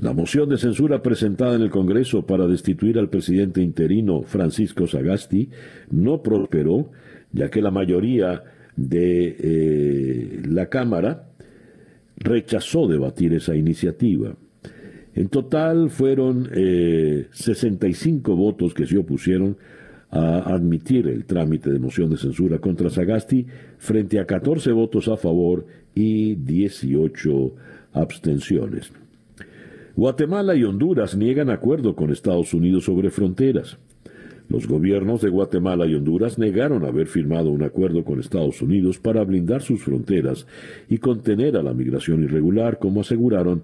[0.00, 5.48] La moción de censura presentada en el Congreso para destituir al presidente interino Francisco Sagasti
[5.90, 6.90] no prosperó,
[7.32, 8.42] ya que la mayoría
[8.76, 11.30] de eh, la Cámara
[12.18, 14.36] rechazó debatir esa iniciativa.
[15.14, 16.50] En total fueron
[17.30, 19.56] 65 eh, votos que se opusieron
[20.10, 23.46] a admitir el trámite de moción de censura contra Sagasti
[23.78, 27.54] frente a 14 votos a favor y 18
[27.94, 28.92] abstenciones.
[29.96, 33.78] Guatemala y Honduras niegan acuerdo con Estados Unidos sobre fronteras.
[34.50, 39.24] Los gobiernos de Guatemala y Honduras negaron haber firmado un acuerdo con Estados Unidos para
[39.24, 40.46] blindar sus fronteras
[40.90, 43.62] y contener a la migración irregular, como aseguraron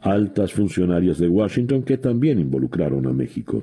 [0.00, 3.62] altas funcionarias de Washington que también involucraron a México.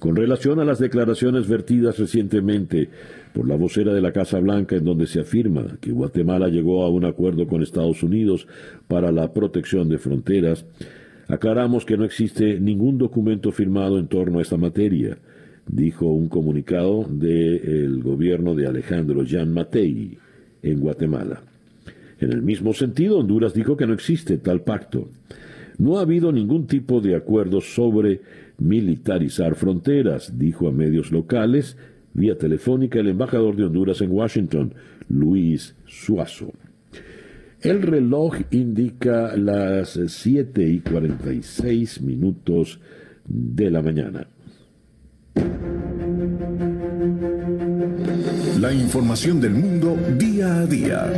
[0.00, 2.88] Con relación a las declaraciones vertidas recientemente
[3.32, 6.90] por la vocera de la Casa Blanca en donde se afirma que Guatemala llegó a
[6.90, 8.46] un acuerdo con Estados Unidos
[8.88, 10.66] para la protección de fronteras,
[11.28, 15.18] aclaramos que no existe ningún documento firmado en torno a esta materia,
[15.66, 20.18] dijo un comunicado del gobierno de Alejandro Jan Matei
[20.62, 21.42] en Guatemala.
[22.20, 25.08] En el mismo sentido, Honduras dijo que no existe tal pacto.
[25.78, 28.20] No ha habido ningún tipo de acuerdo sobre
[28.58, 31.76] militarizar fronteras, dijo a medios locales
[32.14, 34.74] vía telefónica el embajador de Honduras en Washington,
[35.08, 36.52] Luis Suazo.
[37.60, 42.80] El reloj indica las 7 y 46 minutos
[43.24, 44.26] de la mañana.
[48.60, 51.12] La información del mundo día a día.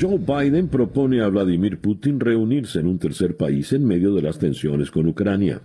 [0.00, 4.38] Joe Biden propone a Vladimir Putin reunirse en un tercer país en medio de las
[4.38, 5.62] tensiones con Ucrania.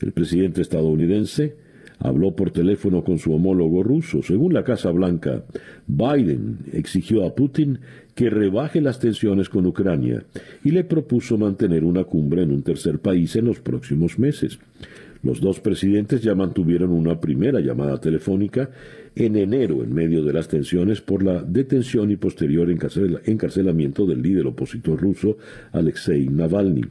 [0.00, 1.54] El presidente estadounidense
[2.02, 4.22] habló por teléfono con su homólogo ruso.
[4.22, 5.44] Según la Casa Blanca,
[5.86, 7.78] Biden exigió a Putin
[8.14, 10.24] que rebaje las tensiones con Ucrania
[10.64, 14.58] y le propuso mantener una cumbre en un tercer país en los próximos meses.
[15.22, 18.70] Los dos presidentes ya mantuvieron una primera llamada telefónica
[19.14, 24.46] en enero en medio de las tensiones por la detención y posterior encarcelamiento del líder
[24.46, 25.36] opositor ruso
[25.70, 26.84] Alexei Navalny.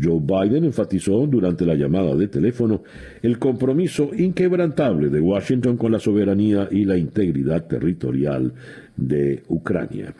[0.00, 2.82] Joe Biden enfatizó durante la llamada de teléfono
[3.22, 8.52] el compromiso inquebrantable de Washington con la soberanía y la integridad territorial
[8.96, 10.14] de Ucrania.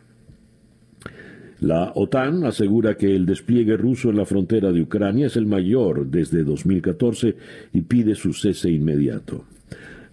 [1.60, 6.06] La OTAN asegura que el despliegue ruso en la frontera de Ucrania es el mayor
[6.06, 7.36] desde 2014
[7.72, 9.44] y pide su cese inmediato.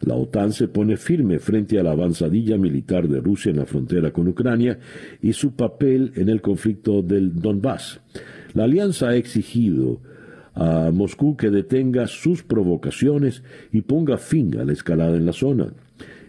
[0.02, 4.12] La OTAN se pone firme frente a la avanzadilla militar de Rusia en la frontera
[4.12, 4.80] con Ucrania
[5.22, 8.00] y su papel en el conflicto del Donbass.
[8.54, 10.00] La alianza ha exigido
[10.54, 15.74] a Moscú que detenga sus provocaciones y ponga fin a la escalada en la zona.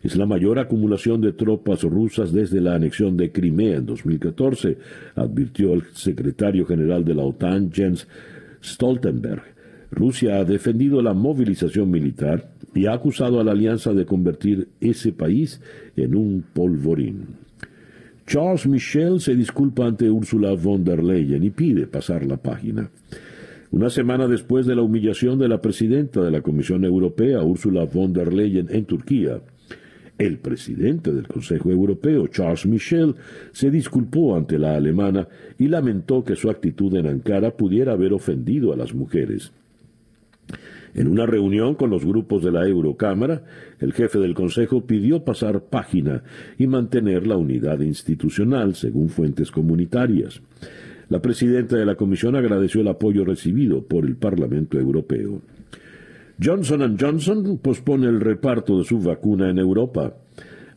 [0.03, 4.77] Es la mayor acumulación de tropas rusas desde la anexión de Crimea en 2014,
[5.15, 8.09] advirtió el secretario general de la OTAN, Jens
[8.63, 9.43] Stoltenberg.
[9.91, 15.13] Rusia ha defendido la movilización militar y ha acusado a la alianza de convertir ese
[15.13, 15.61] país
[15.97, 17.27] en un polvorín.
[18.33, 22.89] Charles Michel se disculpa ante Ursula von der Leyen y pide pasar la página.
[23.73, 28.15] Una semana después de la humillación de la presidenta de la Comisión Europea, Ursula von
[28.15, 29.43] der Leyen, en Turquía,
[30.17, 33.17] el presidente del Consejo Europeo, Charles Michel,
[33.53, 35.29] se disculpó ante la alemana
[35.59, 39.53] y lamentó que su actitud en Ankara pudiera haber ofendido a las mujeres.
[40.95, 43.43] En una reunión con los grupos de la Eurocámara,
[43.81, 46.23] el jefe del Consejo pidió pasar página
[46.59, 50.43] y mantener la unidad institucional, según fuentes comunitarias.
[51.09, 55.41] La presidenta de la Comisión agradeció el apoyo recibido por el Parlamento Europeo.
[56.43, 60.15] Johnson Johnson pospone el reparto de su vacuna en Europa.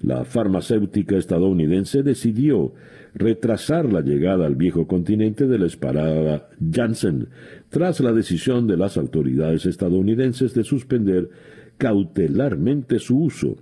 [0.01, 2.74] La farmacéutica estadounidense decidió
[3.16, 7.30] retrasar la llegada al viejo continente de la esparada Janssen,
[7.76, 11.30] tras la decisión de las autoridades estadounidenses de suspender
[11.78, 13.57] cautelarmente su uso.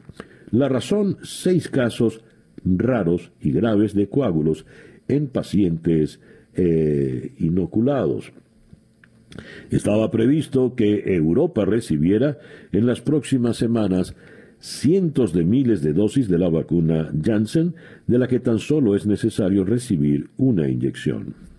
[0.51, 2.21] La razón, seis casos
[2.63, 4.67] raros y graves de coágulos
[5.07, 6.19] en pacientes
[6.53, 8.31] eh, inoculados.
[9.71, 12.37] Estaba previsto que Europa recibiera
[12.71, 14.15] en las próximas semanas
[14.59, 17.73] cientos de miles de dosis de la vacuna Janssen,
[18.05, 21.52] de la que tan solo es necesario recibir una inyección.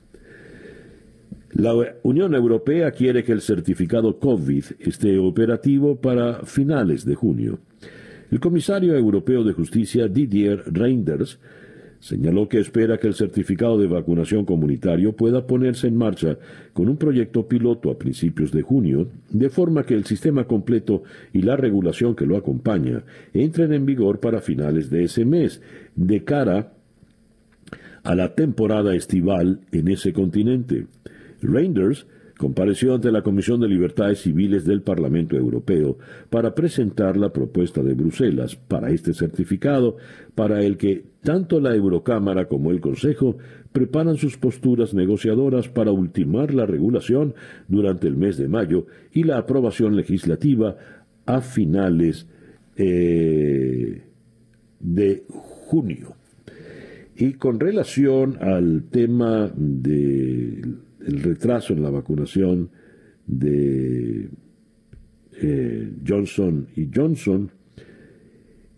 [1.55, 7.61] La Unión Europea quiere que el certificado COVID esté operativo para finales de junio.
[8.33, 11.39] El comisario europeo de justicia Didier Reinders
[12.01, 16.39] señaló que espera que el certificado de vacunación comunitario pueda ponerse en marcha
[16.73, 21.43] con un proyecto piloto a principios de junio, de forma que el sistema completo y
[21.43, 25.63] la regulación que lo acompaña entren en vigor para finales de ese mes,
[25.95, 26.73] de cara
[28.03, 30.87] a la temporada estival en ese continente.
[31.45, 32.07] Reinders
[32.39, 35.99] compareció ante la Comisión de Libertades Civiles del Parlamento Europeo
[36.31, 39.97] para presentar la propuesta de Bruselas para este certificado,
[40.35, 43.39] para el que tanto la Eurocámara como el Consejo
[43.73, 47.35] preparan sus posturas negociadoras para ultimar la regulación
[47.69, 50.77] durante el mes de mayo y la aprobación legislativa
[51.27, 52.27] a finales
[52.77, 54.03] eh,
[54.81, 56.15] de junio.
[57.17, 59.53] Y con relación al tema
[61.05, 62.71] del retraso en la vacunación
[63.27, 64.29] de
[65.41, 67.51] eh, Johnson y Johnson,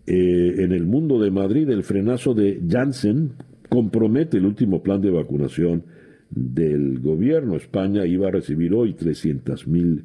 [0.05, 3.33] eh, en el mundo de Madrid el frenazo de Janssen
[3.69, 5.83] compromete el último plan de vacunación
[6.29, 7.55] del gobierno.
[7.55, 10.03] España iba a recibir hoy 300.000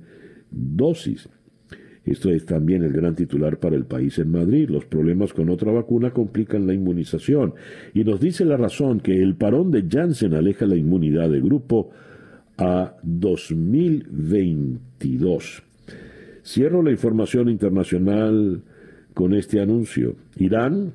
[0.50, 1.28] dosis.
[2.04, 4.68] Esto es también el gran titular para el país en Madrid.
[4.68, 7.54] Los problemas con otra vacuna complican la inmunización.
[7.94, 11.90] Y nos dice la razón que el parón de Janssen aleja la inmunidad de grupo
[12.59, 15.62] a 2022.
[16.44, 18.62] Cierro la información internacional
[19.14, 20.16] con este anuncio.
[20.36, 20.92] Irán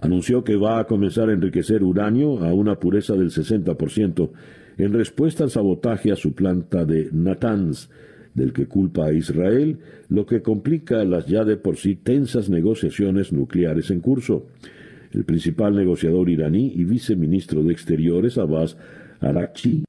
[0.00, 4.30] anunció que va a comenzar a enriquecer uranio a una pureza del 60%
[4.76, 7.88] en respuesta al sabotaje a su planta de Natanz
[8.34, 9.78] del que culpa a Israel,
[10.08, 14.46] lo que complica las ya de por sí tensas negociaciones nucleares en curso.
[15.12, 18.76] El principal negociador iraní y viceministro de Exteriores, Abbas
[19.24, 19.84] Arachi,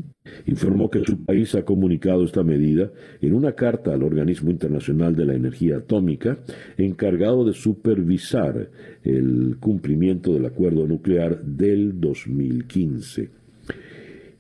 [0.45, 5.25] informó que su país ha comunicado esta medida en una carta al Organismo Internacional de
[5.25, 6.38] la Energía Atómica,
[6.77, 8.69] encargado de supervisar
[9.03, 13.29] el cumplimiento del acuerdo nuclear del 2015.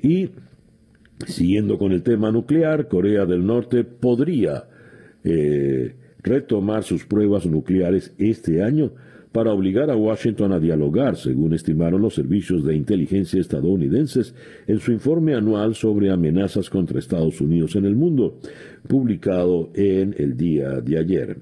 [0.01, 0.29] Y
[1.25, 4.65] Siguiendo con el tema nuclear, Corea del Norte podría
[5.23, 8.91] eh, retomar sus pruebas nucleares este año
[9.35, 14.33] para obligar a Washington a dialogar, según estimaron los servicios de inteligencia estadounidenses
[14.65, 18.39] en su informe anual sobre amenazas contra Estados Unidos en el mundo,
[18.87, 21.37] publicado en el día de ayer.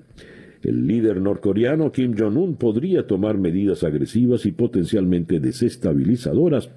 [0.64, 6.72] El líder norcoreano Kim Jong-un podría tomar medidas agresivas y potencialmente desestabilizadoras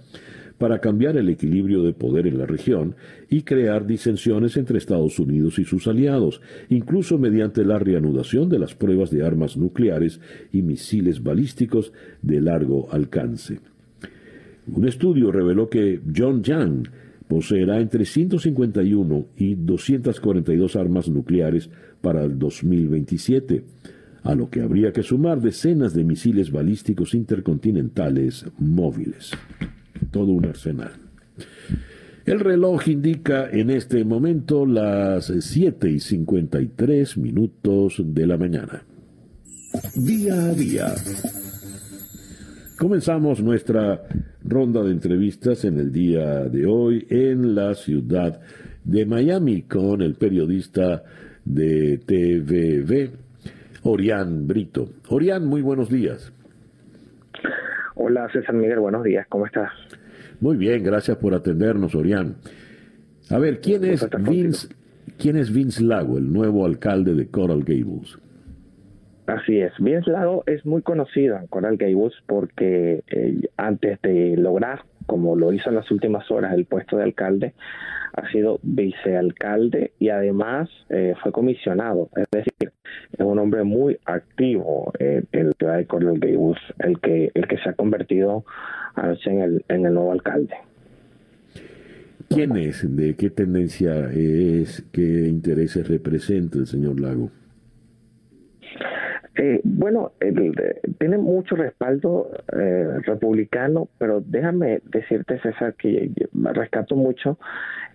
[0.58, 2.96] para cambiar el equilibrio de poder en la región
[3.28, 6.40] y crear disensiones entre Estados Unidos y sus aliados,
[6.70, 10.20] incluso mediante la reanudación de las pruebas de armas nucleares
[10.52, 11.92] y misiles balísticos
[12.22, 13.60] de largo alcance.
[14.72, 16.88] Un estudio reveló que John Yang
[17.28, 23.64] poseerá entre 151 y 242 armas nucleares para el 2027,
[24.22, 29.32] a lo que habría que sumar decenas de misiles balísticos intercontinentales móviles
[30.10, 30.92] todo un arsenal.
[32.24, 38.82] El reloj indica en este momento las 7 y 53 minutos de la mañana.
[39.94, 40.86] Día a día.
[42.78, 44.02] Comenzamos nuestra
[44.42, 48.40] ronda de entrevistas en el día de hoy en la ciudad
[48.84, 51.02] de Miami con el periodista
[51.44, 53.10] de TVV,
[53.84, 54.90] Orián Brito.
[55.08, 56.32] Orián, muy buenos días.
[57.94, 59.70] Hola César Miguel, buenos días, ¿cómo estás?
[60.40, 62.36] Muy bien, gracias por atendernos, Orián.
[63.30, 64.68] A ver, ¿quién es Vince,
[65.18, 68.18] quién es Vince Lago, el nuevo alcalde de Coral Gables?
[69.26, 74.82] Así es, Vince Lago es muy conocido en Coral Gables porque eh, antes de lograr,
[75.06, 77.54] como lo hizo en las últimas horas, el puesto de alcalde,
[78.12, 82.08] ha sido vicealcalde y además eh, fue comisionado.
[82.14, 82.72] Es decir,
[83.12, 87.48] es un hombre muy activo en, en la ciudad de Coral Gables, el que, el
[87.48, 88.44] que se ha convertido
[88.96, 90.54] en el, en el nuevo alcalde.
[92.28, 92.96] ¿Quién es?
[92.96, 94.84] ¿De qué tendencia es?
[94.92, 97.30] ¿Qué intereses representa el señor Lago?
[99.38, 100.12] Eh, bueno,
[100.98, 107.38] tiene mucho respaldo eh, republicano, pero déjame decirte, César, que rescato mucho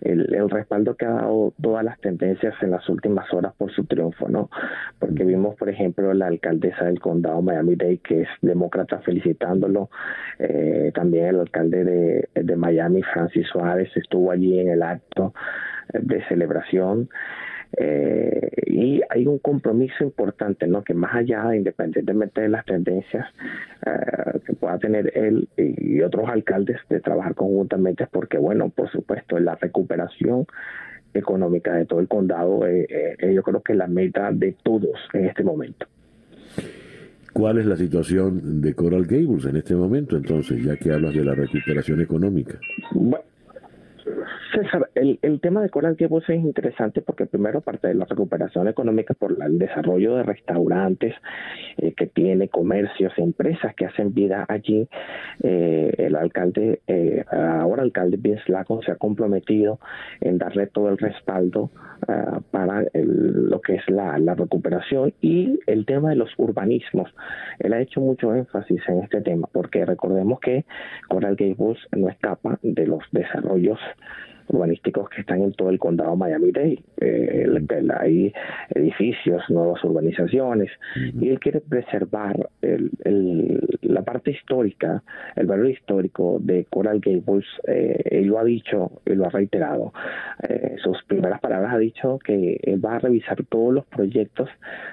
[0.02, 4.28] el, respaldo que ha dado todas las tendencias en las últimas horas por su triunfo,
[4.28, 4.50] ¿no?
[5.00, 9.90] Porque vimos, por ejemplo, la alcaldesa del condado Miami-Dade, que es demócrata, felicitándolo.
[10.38, 15.34] Eh, también el alcalde de, de Miami, Francis Suárez, estuvo allí en el acto
[15.92, 17.08] de celebración.
[17.78, 20.82] Eh, y hay un compromiso importante, ¿no?
[20.82, 23.26] Que más allá, independientemente de las tendencias
[23.86, 29.38] eh, que pueda tener él y otros alcaldes de trabajar conjuntamente, porque, bueno, por supuesto,
[29.38, 30.46] la recuperación
[31.14, 32.86] económica de todo el condado, eh,
[33.18, 35.86] eh, yo creo que es la meta de todos en este momento.
[37.32, 41.24] ¿Cuál es la situación de Coral Gables en este momento, entonces, ya que hablas de
[41.24, 42.58] la recuperación económica?
[42.92, 43.24] Bueno,
[44.52, 48.68] César, el, el tema de Coral Gables es interesante porque primero parte de la recuperación
[48.68, 51.14] económica por el desarrollo de restaurantes
[51.78, 54.88] eh, que tiene, comercios, empresas que hacen vida allí.
[55.42, 59.78] Eh, el alcalde, eh, ahora alcalde Vince Laco se ha comprometido
[60.20, 61.70] en darle todo el respaldo
[62.08, 67.10] ah, para lo que es la, la recuperación y el tema de los urbanismos.
[67.58, 70.64] Él ha hecho mucho énfasis en este tema porque recordemos que
[71.08, 73.78] Coral Gables no escapa de los desarrollos
[74.52, 76.82] urbanísticos que están en todo el condado Miami-Dade.
[77.00, 77.46] Eh,
[77.98, 78.32] hay
[78.74, 80.70] edificios, nuevas urbanizaciones,
[81.20, 82.90] y él quiere preservar el,
[83.82, 85.02] la parte histórica,
[85.36, 87.46] el valor histórico de Coral Gables.
[87.66, 89.92] Eh, él lo ha dicho, él lo ha reiterado.
[90.48, 94.48] Eh, sus primeras palabras ha dicho que él va a revisar todos los proyectos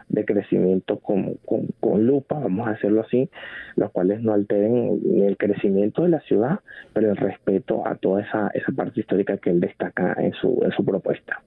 [0.10, 3.30] de crecimiento con, con, con lupa, vamos a hacerlo así,
[3.76, 6.60] los cuales no alteren ni el crecimiento de la ciudad,
[6.93, 10.71] pero el respeto a toda esa, esa parte histórica que él destaca en su, en
[10.71, 11.41] su propuesta.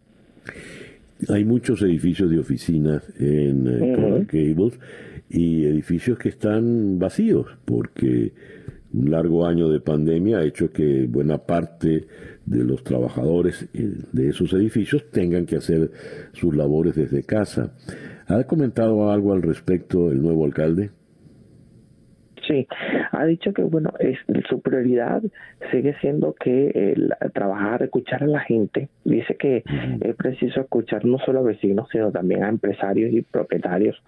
[1.28, 4.78] Hay muchos edificios de oficinas en uh Gables
[5.30, 8.32] y edificios que están vacíos porque
[8.92, 12.07] un largo año de pandemia ha hecho que buena parte
[12.44, 15.90] de los trabajadores eh, de esos edificios tengan que hacer
[16.32, 17.72] sus labores desde casa.
[18.26, 20.90] ¿Ha comentado algo al respecto el nuevo alcalde?
[22.47, 22.66] Sí,
[23.12, 24.18] ha dicho que bueno, es,
[24.49, 25.22] su prioridad
[25.70, 28.88] sigue siendo que el, trabajar, escuchar a la gente.
[29.05, 29.62] Dice que
[30.01, 34.03] es preciso escuchar no solo a vecinos, sino también a empresarios y propietarios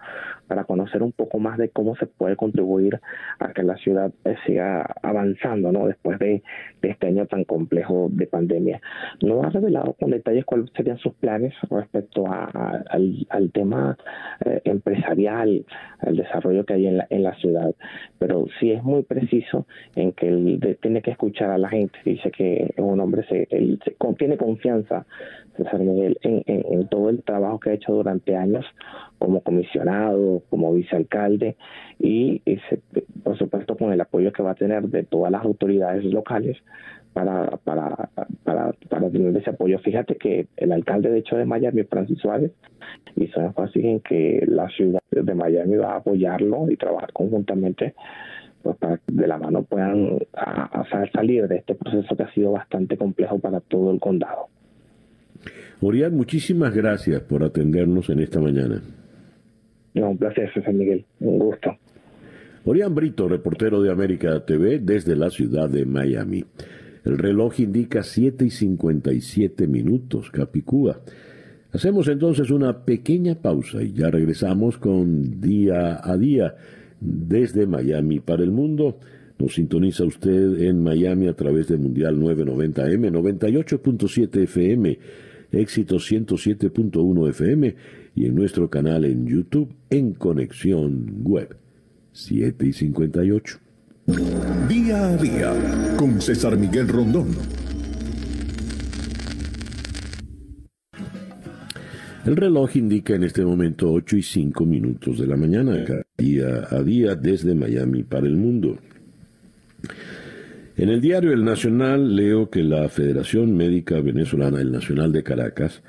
[0.47, 2.99] para conocer un poco más de cómo se puede contribuir
[3.39, 5.87] a que la ciudad eh, siga avanzando, ¿no?
[5.87, 6.43] Después de,
[6.81, 8.79] este año tan complejo de pandemia.
[9.23, 13.97] No ha revelado con detalles cuáles serían sus planes respecto a, al, tema
[14.45, 15.65] eh, empresarial,
[15.99, 17.73] al desarrollo que hay en la, en la ciudad
[18.24, 18.24] pero
[18.59, 19.65] sí es muy preciso
[19.95, 21.97] en que él tiene que escuchar a la gente.
[22.03, 23.79] Dice que un hombre se, él
[24.17, 25.05] tiene confianza,
[25.57, 28.65] César Miguel, en, todo el trabajo que ha hecho durante años
[29.17, 31.55] como comisionado, como vicealcalde
[31.99, 32.41] y,
[33.23, 36.57] por supuesto con el apoyo que va a tener de todas las autoridades locales
[37.15, 38.09] para, para,
[38.43, 39.79] para, para tener ese apoyo.
[39.79, 42.51] Fíjate que el alcalde de hecho de Miami, Francis Suárez,
[43.15, 47.95] hizo énfasis en que la ciudad de Miami va a apoyarlo y trabajar conjuntamente
[48.61, 52.51] pues, para que de la mano puedan a, salir de este proceso que ha sido
[52.51, 54.47] bastante complejo para todo el condado.
[55.79, 58.81] Orián, muchísimas gracias por atendernos en esta mañana.
[59.93, 61.05] No, un placer, César Miguel.
[61.21, 61.77] Un gusto.
[62.65, 66.43] Orián Brito, reportero de América TV desde la ciudad de Miami.
[67.05, 71.01] El reloj indica 7 y 57 minutos, Capicúa.
[71.71, 76.55] Hacemos entonces una pequeña pausa y ya regresamos con día a día
[76.99, 78.97] desde Miami para el mundo.
[79.37, 84.99] Nos sintoniza usted en Miami a través de Mundial 990M, 98.7 FM,
[85.51, 87.75] éxito 107.1 FM
[88.15, 91.55] y en nuestro canal en YouTube en Conexión Web
[92.13, 93.64] 7 y 58.
[94.07, 95.51] Día a día
[95.97, 97.29] con César Miguel Rondón.
[102.23, 105.83] El reloj indica en este momento 8 y 5 minutos de la mañana,
[106.15, 108.77] día a día desde Miami para el mundo.
[110.77, 115.81] En el diario El Nacional leo que la Federación Médica Venezolana, el Nacional de Caracas,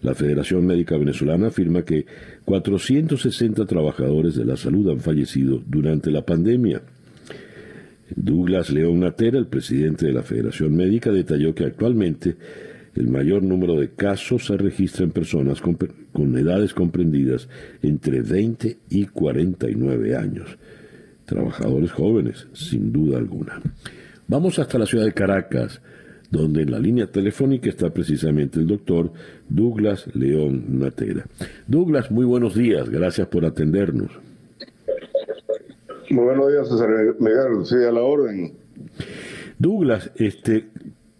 [0.00, 2.06] la Federación Médica Venezolana afirma que
[2.46, 6.80] 460 trabajadores de la salud han fallecido durante la pandemia.
[8.16, 12.36] Douglas León Natera, el presidente de la Federación Médica, detalló que actualmente
[12.94, 15.76] el mayor número de casos se registra en personas con,
[16.36, 17.48] edades comprendidas
[17.82, 20.58] entre 20 y 49 años.
[21.24, 23.60] Trabajadores jóvenes, sin duda alguna.
[24.26, 25.80] Vamos hasta la ciudad de Caracas,
[26.30, 29.12] donde en la línea telefónica está precisamente el doctor
[29.48, 31.26] Douglas León Natera.
[31.66, 34.10] Douglas, muy buenos días, gracias por atendernos.
[36.10, 36.88] Muy buenos días, César
[37.20, 37.64] Miguel.
[37.64, 38.52] Sí, a la orden.
[39.60, 40.66] Douglas, este,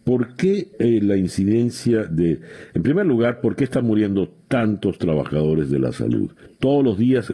[0.02, 2.40] ¿por qué eh, la incidencia de,
[2.74, 6.32] en primer lugar, por qué están muriendo tantos trabajadores de la salud?
[6.58, 7.32] Todos los días,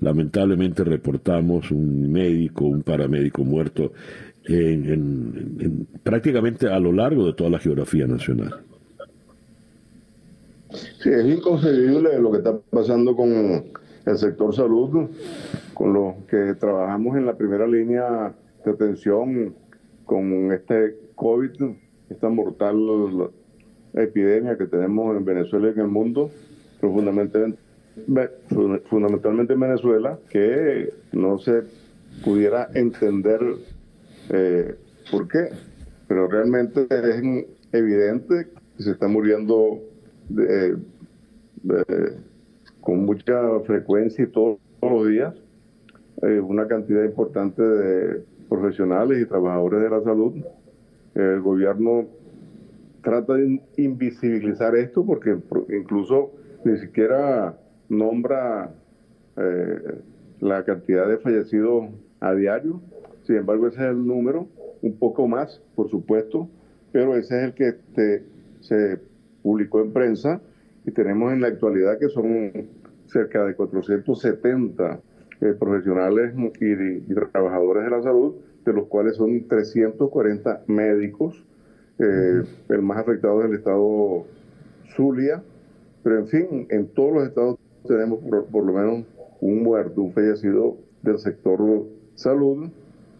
[0.00, 3.92] lamentablemente, reportamos un médico, un paramédico muerto
[4.44, 8.54] en, prácticamente a lo largo de toda la geografía nacional.
[10.70, 13.32] Sí, es inconcebible lo que está pasando con
[14.06, 15.08] el sector salud,
[15.74, 18.32] con los que trabajamos en la primera línea
[18.64, 19.54] de atención
[20.04, 21.50] con este COVID,
[22.10, 22.76] esta mortal
[23.94, 26.30] epidemia que tenemos en Venezuela y en el mundo,
[26.80, 31.62] pero fundamentalmente, en Venezuela, que no se
[32.24, 33.40] pudiera entender
[34.30, 34.74] eh,
[35.10, 35.50] por qué,
[36.08, 39.80] pero realmente es evidente que se está muriendo
[42.80, 45.34] con mucha frecuencia y todos los días
[46.22, 50.34] una cantidad importante de profesionales y trabajadores de la salud.
[51.14, 52.06] El gobierno
[53.02, 55.36] trata de invisibilizar esto porque
[55.68, 56.32] incluso
[56.64, 57.58] ni siquiera
[57.88, 58.72] nombra
[59.36, 60.00] eh,
[60.40, 61.90] la cantidad de fallecidos
[62.20, 62.80] a diario.
[63.24, 64.48] Sin embargo, ese es el número,
[64.82, 66.48] un poco más, por supuesto,
[66.92, 67.74] pero ese es el que
[68.60, 68.98] se
[69.42, 70.40] publicó en prensa
[70.86, 72.52] y tenemos en la actualidad que son
[73.06, 75.00] cerca de 470
[75.40, 81.44] eh, profesionales y, trabajadores de la salud, de los cuales son 340 médicos.
[81.98, 84.26] Eh, el más afectado es el estado
[84.96, 85.42] Zulia,
[86.02, 88.20] pero en fin, en todos los estados tenemos
[88.50, 89.04] por, lo menos
[89.40, 91.60] un muerto, un fallecido del sector
[92.14, 92.68] salud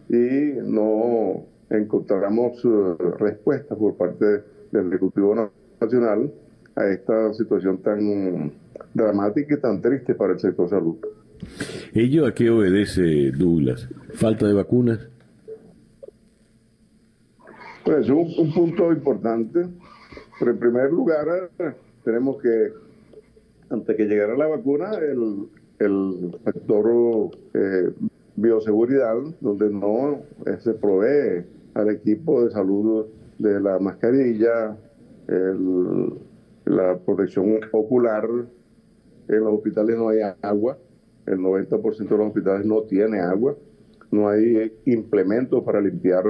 [0.09, 5.49] y no encontramos uh, respuesta por parte del Ejecutivo
[5.79, 6.31] Nacional
[6.75, 8.51] a esta situación tan
[8.93, 10.97] dramática y tan triste para el sector salud.
[11.93, 13.87] ¿Ello a qué obedece, Douglas?
[14.13, 15.07] ¿Falta de vacunas?
[17.83, 19.67] Pues un, un punto importante.
[20.37, 21.49] Pero en primer lugar,
[22.03, 22.73] tenemos que,
[23.69, 25.47] antes que llegara la vacuna, el,
[25.79, 27.91] el sector eh,
[28.35, 33.05] bioseguridad, donde no eh, se provee al equipo de salud
[33.37, 34.75] de la mascarilla,
[36.65, 38.27] la protección ocular.
[39.27, 40.77] En los hospitales no hay agua,
[41.27, 43.55] el 90% de los hospitales no tiene agua,
[44.11, 46.23] no hay implementos para limpiar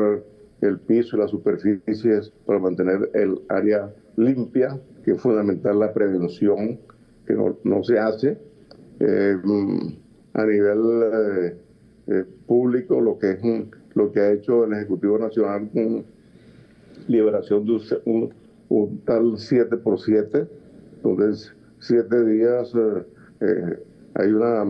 [0.62, 6.80] el piso y las superficies para mantener el área limpia, que es fundamental la prevención,
[7.28, 7.34] que
[7.64, 8.38] no, se hace.
[9.00, 9.36] Eh,
[10.34, 10.80] a nivel
[11.14, 11.58] eh,
[12.08, 13.40] eh, público, lo que, es,
[13.94, 16.06] lo que ha hecho el Ejecutivo Nacional con
[17.08, 20.48] liberación de un, tal 7 por 7,
[20.98, 22.74] entonces siete días
[24.16, 24.66] hay una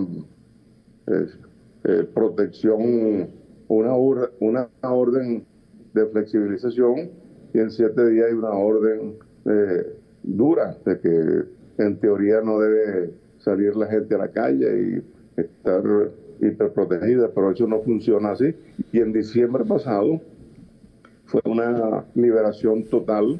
[2.14, 3.30] protección,
[3.68, 3.96] una,
[4.40, 5.46] una orden
[5.94, 7.10] de flexibilización
[7.54, 9.16] y en siete días hay una orden
[9.46, 15.04] eh, dura de que en teoría no debe salir la gente a la calle
[15.38, 15.84] y estar
[16.42, 18.54] hiperprotegida, pero eso no funciona así.
[18.92, 20.20] Y en diciembre pasado
[21.26, 23.40] fue una liberación total,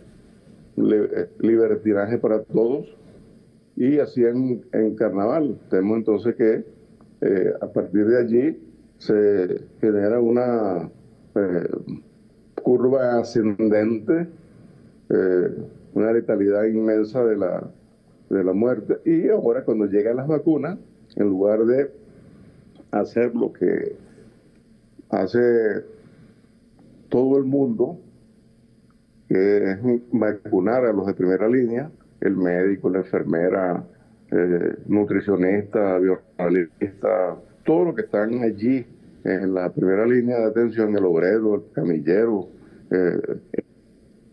[0.78, 2.96] eh, libertinaje para todos,
[3.76, 5.58] y así en, carnaval.
[5.70, 6.66] Tenemos entonces que
[7.22, 8.60] eh, a partir de allí
[8.98, 10.90] se genera una
[12.62, 14.28] curva ascendente,
[15.10, 15.50] eh,
[15.94, 17.70] una letalidad inmensa de la,
[18.30, 19.00] de la muerte.
[19.06, 20.78] Y ahora cuando llegan las vacunas,
[21.16, 21.92] en lugar de
[22.92, 23.96] hacer lo que
[25.10, 25.84] hace
[27.10, 28.00] todo el mundo,
[29.28, 29.80] que es
[30.12, 31.92] vacunar a los de primera línea,
[32.26, 33.84] el médico, la enfermera,
[34.32, 38.86] eh, nutricionista, bioanalista, todos los que están allí
[39.24, 42.48] en la primera línea de atención, el obrero, el camillero,
[42.92, 43.20] eh,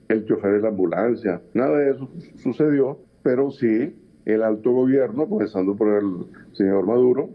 [0.09, 1.41] el chofer de la ambulancia.
[1.55, 7.31] Nada de eso sucedió, pero sí el alto gobierno, comenzando por el señor Maduro,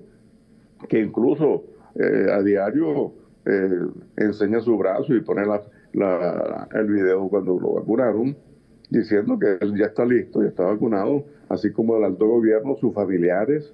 [0.87, 1.63] que incluso
[1.95, 3.13] eh, a diario
[3.45, 3.87] eh,
[4.17, 8.37] enseña su brazo y pone el video cuando lo vacunaron,
[8.89, 12.93] diciendo que él ya está listo, ya está vacunado, así como el alto gobierno, sus
[12.93, 13.73] familiares,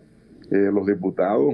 [0.49, 1.53] los diputados,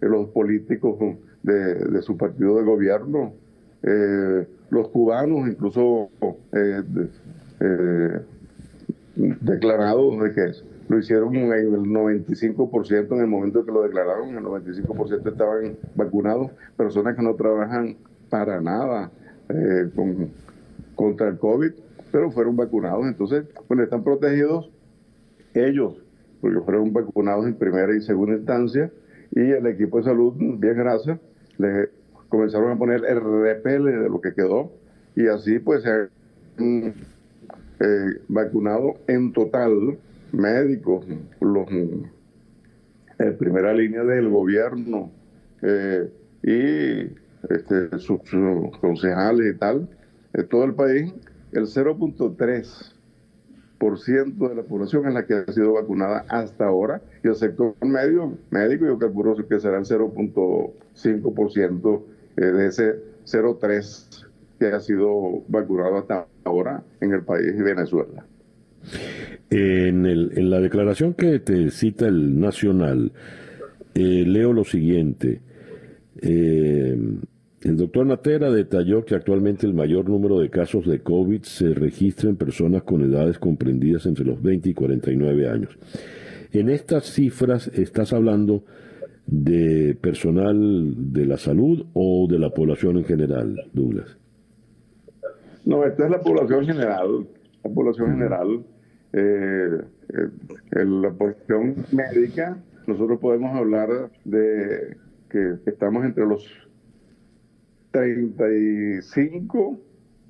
[0.00, 0.98] los políticos
[1.42, 3.34] de, de, su partido de gobierno,
[3.82, 6.10] eh, los cubanos incluso
[6.52, 6.82] eh,
[7.60, 8.20] eh,
[9.16, 10.52] declarados de que
[10.88, 16.50] lo hicieron en el 95% en el momento que lo declararon, el 95% estaban vacunados,
[16.76, 17.96] personas que no trabajan
[18.28, 19.10] para nada
[19.48, 19.88] eh,
[20.94, 21.72] contra el COVID,
[22.10, 24.70] pero fueron vacunados, entonces, pues están protegidos
[25.54, 25.94] ellos,
[26.40, 28.90] porque fueron vacunados en primera y segunda instancia,
[29.32, 31.18] y el equipo de salud, bien gracias,
[31.58, 31.88] les
[32.28, 34.72] comenzaron a poner el repele de lo que quedó
[35.14, 36.94] y así pues se han
[37.80, 39.98] eh, vacunado en total
[40.32, 41.06] médicos,
[41.40, 45.10] los en primera línea del gobierno
[45.62, 46.10] eh,
[46.42, 48.20] y este, sus,
[48.80, 49.88] concejales y tal,
[50.32, 51.12] en todo el país,
[51.52, 57.34] el 0.3% de la población es la que ha sido vacunada hasta ahora y el
[57.34, 62.02] sector medio, médico yo calculo que será el 0.5%
[62.36, 62.96] eh, de ese
[63.26, 64.26] 0,3
[64.58, 68.26] que ha sido vacunado hasta ahora en el país de Venezuela.
[69.50, 73.12] En, el, en la declaración que te cita el Nacional,
[73.94, 75.40] eh, leo lo siguiente.
[76.20, 76.98] Eh,
[77.62, 82.30] El doctor Natera detalló que actualmente el mayor número de casos de COVID se registra
[82.30, 85.78] en personas con edades comprendidas entre los 20 y 49 años.
[86.52, 88.64] En estas cifras estás hablando
[89.26, 94.16] de personal de la salud o de la población en general, Douglas.
[95.66, 97.28] No, esta es la población general,
[97.62, 98.64] la población general,
[99.12, 102.56] eh, eh la población médica.
[102.86, 104.96] Nosotros podemos hablar de
[105.28, 106.48] que estamos entre los
[107.90, 109.80] 35,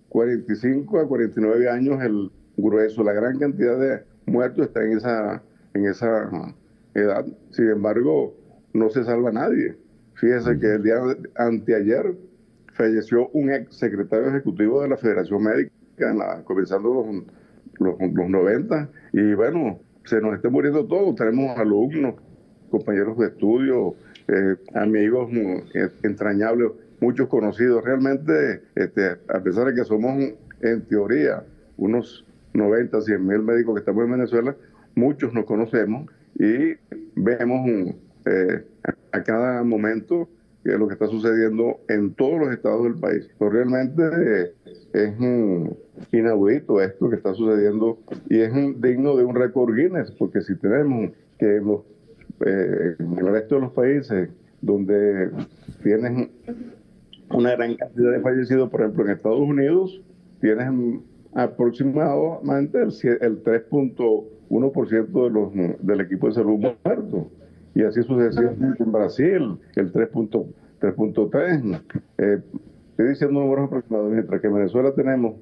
[0.08, 3.02] 45 a 49 años el grueso.
[3.04, 5.42] La gran cantidad de muertos está en esa,
[5.74, 6.54] en esa
[6.94, 7.26] edad.
[7.50, 8.34] Sin embargo,
[8.72, 9.76] no se salva nadie.
[10.14, 10.96] Fíjese que el día
[11.36, 12.14] anteayer
[12.74, 15.72] falleció un ex secretario ejecutivo de la Federación Médica,
[16.44, 17.06] comenzando
[17.78, 21.14] los, los, 90, y bueno, se nos está muriendo todo.
[21.14, 22.14] Tenemos alumnos,
[22.70, 23.94] compañeros de estudio,
[24.28, 27.84] eh, amigos mm, entrañables muchos conocidos.
[27.84, 31.44] Realmente, este, a pesar de que somos en teoría
[31.76, 34.56] unos 90, 100 mil médicos que estamos en Venezuela,
[34.94, 36.74] muchos nos conocemos y
[37.14, 37.94] vemos
[38.26, 38.64] eh,
[39.12, 40.28] a cada momento
[40.64, 43.28] lo que está sucediendo en todos los estados del país.
[43.38, 44.52] Pero realmente eh,
[44.92, 45.14] es
[46.12, 47.98] inaudito esto que está sucediendo
[48.28, 53.56] y es digno de un récord Guinness, porque si tenemos que eh, en el resto
[53.56, 54.28] de los países
[54.60, 55.30] donde
[55.82, 56.30] tienen
[57.30, 60.02] una gran cantidad de fallecidos, por ejemplo, en Estados Unidos
[60.40, 60.68] tienes
[61.34, 67.30] aproximadamente el, 3.1% de los del equipo de salud muerto.
[67.74, 71.80] Y así sucesivamente en Brasil, el 3.3.
[72.18, 72.42] Eh,
[72.90, 75.34] estoy diciendo números aproximados, mientras que en Venezuela tenemos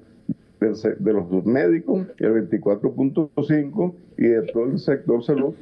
[0.61, 5.55] de los médicos el 24.5 y de todo el sector salud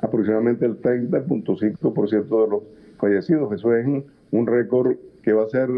[0.00, 2.64] aproximadamente el 30.5% de los
[2.98, 3.52] fallecidos.
[3.52, 3.86] Eso es
[4.32, 5.70] un récord que va a ser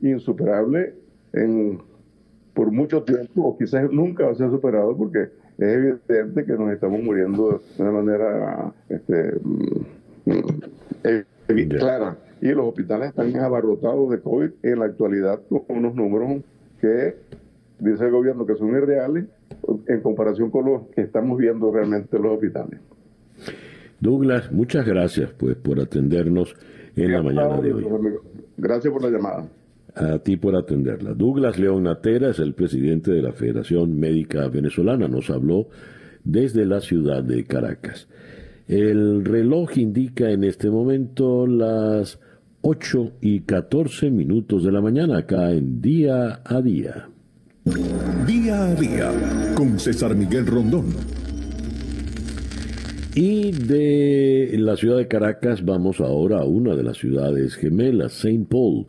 [0.00, 0.94] insuperable
[1.32, 1.78] en,
[2.54, 5.28] por mucho tiempo, o quizás nunca va a ser superado, porque
[5.58, 9.32] es evidente que nos estamos muriendo de una manera este,
[10.24, 12.16] mm, clara.
[12.40, 16.42] Y los hospitales están abarrotados de COVID en la actualidad con unos números
[16.80, 17.16] que
[17.78, 19.26] dice el gobierno que son irreales
[19.86, 22.80] en comparación con los que estamos viendo realmente en los hospitales.
[24.00, 26.56] Douglas, muchas gracias pues por atendernos
[26.96, 27.86] en la mañana de hoy.
[28.56, 29.48] Gracias por la llamada.
[29.94, 31.12] A ti por atenderla.
[31.12, 35.08] Douglas León Natera es el presidente de la Federación Médica Venezolana.
[35.08, 35.68] Nos habló
[36.24, 38.08] desde la ciudad de Caracas.
[38.68, 42.18] El reloj indica en este momento las
[42.62, 47.08] 8 y 14 minutos de la mañana acá en Día a Día.
[48.26, 49.12] Día a Día
[49.54, 50.86] con César Miguel Rondón.
[53.14, 58.46] Y de la ciudad de Caracas vamos ahora a una de las ciudades gemelas, St.
[58.48, 58.86] Paul,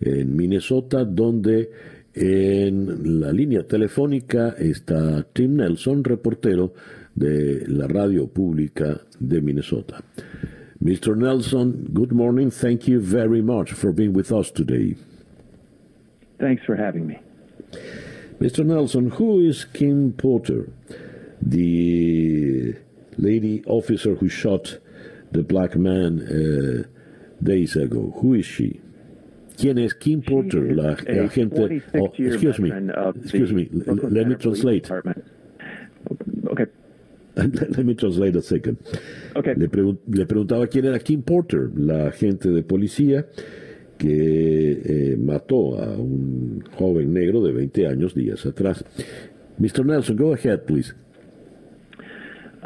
[0.00, 1.70] en Minnesota, donde
[2.14, 6.72] en la línea telefónica está Tim Nelson, reportero
[7.14, 10.02] de la radio pública de Minnesota.
[10.80, 11.14] Mr.
[11.14, 12.50] Nelson, good morning.
[12.50, 14.96] Thank you very much for being with us today.
[16.38, 17.18] Thanks for having me.
[18.40, 18.64] Mr.
[18.64, 20.70] Nelson, who is Kim Porter?
[21.42, 22.87] The
[23.18, 24.78] lady officer who shot
[25.32, 26.88] the black man uh,
[27.42, 28.14] days ago.
[28.20, 28.80] Who is she?
[29.56, 31.82] ¿Quién es Kim Porter, la agente?
[31.94, 32.70] Oh, excuse me,
[33.22, 33.68] excuse me.
[33.72, 34.88] Let me translate.
[34.90, 36.66] Okay.
[37.36, 38.78] Let me translate a second.
[39.34, 39.54] Okay.
[39.54, 43.26] Le, le, preguntaba quién era Kim Porter, la agente de policía
[43.96, 48.84] que eh, mató a un joven negro de 20 años días atrás.
[49.58, 49.84] Mr.
[49.84, 50.94] Nelson, go ahead, please.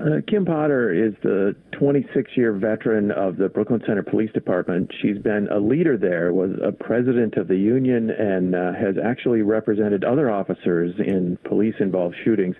[0.03, 4.91] Uh, Kim Potter is the 26 year veteran of the Brooklyn Center Police Department.
[5.01, 9.43] She's been a leader there, was a president of the union, and uh, has actually
[9.43, 12.57] represented other officers in police involved shootings.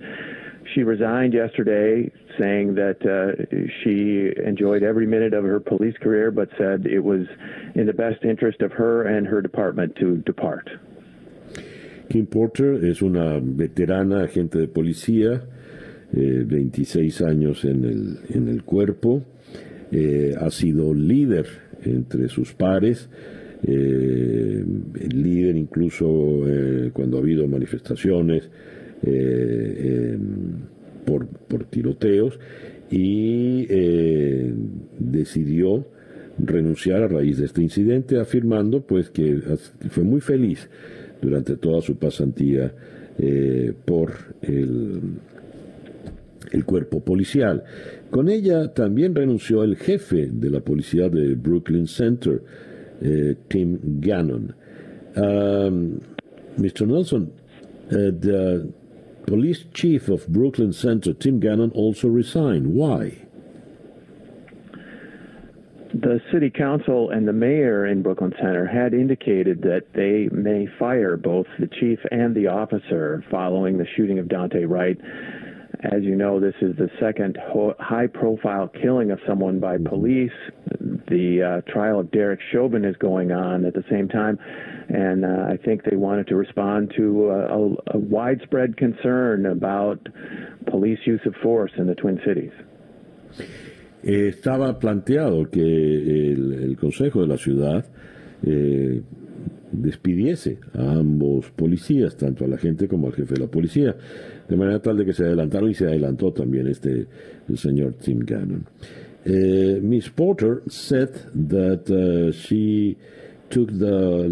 [0.73, 3.43] She resigned yesterday, saying that uh,
[3.83, 7.27] she enjoyed every minute of her police career, but said it was
[7.75, 10.71] in the best interest of her and her department to depart.
[12.09, 15.43] Kim Porter es una veterana agente de policía.
[16.13, 19.23] 26 eh, años en el, en el cuerpo,
[19.91, 21.47] eh, ha sido líder
[21.85, 23.09] entre sus pares,
[23.65, 24.65] eh,
[25.15, 26.43] líder incluso
[26.93, 28.49] cuando ha habido manifestaciones
[31.05, 32.39] por, por, tiroteos
[32.91, 33.67] y
[34.99, 35.87] decidió
[36.39, 39.41] renunciar a raíz de este incidente, afirmando pues que
[39.91, 40.69] fue muy feliz
[41.21, 42.73] durante toda su pasantía
[43.85, 45.01] por el
[46.53, 47.65] el cuerpo policial.
[48.11, 52.43] Con ella también renunció el jefe de la policía de Brooklyn Center,
[53.01, 54.55] eh, Tim Gannon.
[55.17, 56.01] Um,
[56.59, 56.87] Mr.
[56.87, 57.33] Nelson,
[57.91, 58.73] uh, the
[59.27, 62.75] police chief of Brooklyn Center, Tim Gannon, also resigned.
[62.75, 63.23] Why?
[65.95, 71.17] the city council and the mayor in Brooklyn Center had indicated that they may fire
[71.17, 74.99] both the chief and the officer following the shooting of Dante Wright.
[75.83, 77.37] As you know, this is the second
[77.81, 80.31] high profile killing of someone by police.
[81.09, 84.39] The uh, trial of Derek Chauvin is going on at the same time,
[84.89, 89.99] and uh, I think they wanted to respond to a, a, widespread concern about
[90.71, 92.53] police use of force in the Twin Cities.
[94.05, 97.85] Estaba planteado que el, Consejo de la Ciudad
[98.47, 99.03] eh,
[99.73, 103.97] despidiese a ambos policías, tanto a la gente como al jefe de la policía,
[104.49, 107.07] de manera tal de que se adelantaron y se adelantó también este
[107.49, 108.67] el señor Tim Gannon.
[109.25, 111.11] Eh, Miss Porter said
[111.49, 112.97] that uh, she
[113.51, 114.29] took the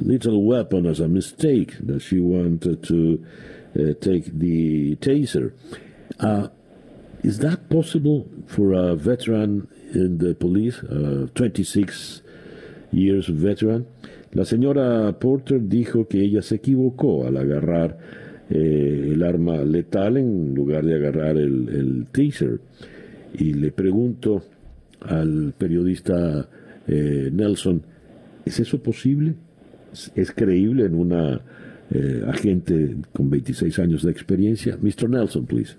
[0.00, 3.22] little weapon as a mistake, that she wanted to
[3.76, 5.52] uh, take the taser.
[6.18, 6.48] Uh,
[7.24, 12.20] Is that possible for a veteran in the police, a 26
[12.92, 13.86] years veteran?
[14.34, 17.96] La señora Porter dijo que ella se equivocó al agarrar
[18.50, 22.60] eh, el arma letal en lugar de agarrar el, el teaser.
[23.38, 24.42] Y le pregunto
[25.00, 26.48] al periodista
[26.86, 27.82] eh, Nelson,
[28.44, 29.34] ¿es eso posible?
[30.14, 31.40] ¿Es creíble en una
[31.90, 34.76] eh, agente con 26 años de experiencia?
[34.80, 35.08] Mr.
[35.08, 35.76] Nelson, please.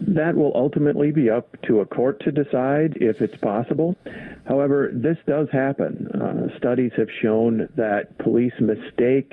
[0.00, 3.96] that will ultimately be up to a court to decide if it's possible.
[4.48, 6.08] However, this does happen.
[6.08, 9.32] Uh, studies have shown that police mistake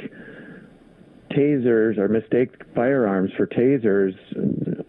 [1.31, 4.13] tasers or mistake firearms for tasers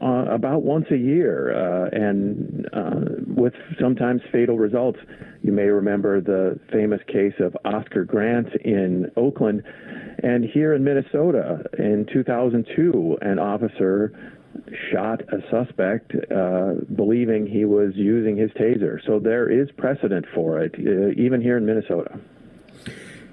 [0.00, 4.98] uh, about once a year, uh, and uh, with sometimes fatal results.
[5.42, 9.62] You may remember the famous case of Oscar Grant in Oakland.
[10.22, 14.12] And here in Minnesota in 2002, an officer
[14.90, 18.98] shot a suspect uh, believing he was using his taser.
[19.06, 22.18] So there is precedent for it, uh, even here in Minnesota.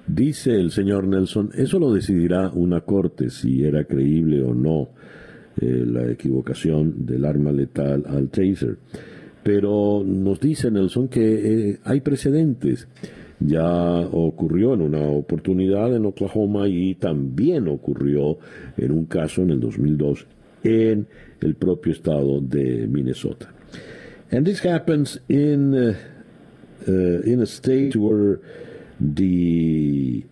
[0.08, 4.90] Dice el señor Nelson, eso lo decidirá una corte si era creíble o no
[5.60, 8.78] eh, la equivocación del arma letal al taser.
[9.44, 12.88] Pero nos dice Nelson que eh, hay precedentes.
[13.40, 18.38] Ya ocurrió en una oportunidad en Oklahoma y también ocurrió
[18.78, 20.28] en un caso en el 2002
[20.64, 21.08] en
[21.42, 23.48] el propio estado de Minnesota.
[24.32, 26.00] And this happens in, uh,
[26.88, 28.40] uh, in a state where
[29.00, 30.26] the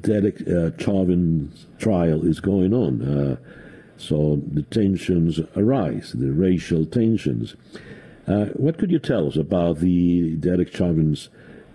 [0.00, 3.02] Derek uh, Chauvin trial is going on.
[3.02, 3.36] Uh,
[3.96, 7.54] so the tensions arise, the racial tensions.
[8.26, 11.28] Uh, what could you tell us about the Derek Chauvin's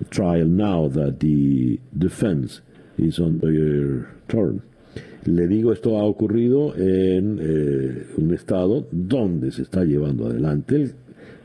[0.10, 2.62] trial now that the defense
[2.98, 4.62] is on your turn?
[5.28, 10.92] Le digo, esto ha ocurrido en eh, un estado donde se está llevando adelante el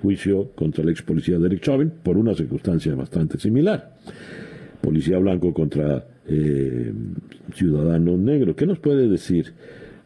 [0.01, 3.97] juicio contra el ex policía Derek Chauvin por una circunstancia bastante similar.
[4.81, 6.93] Policía blanco contra eh,
[7.55, 8.55] ciudadano negro.
[8.55, 9.53] ¿Qué nos puede decir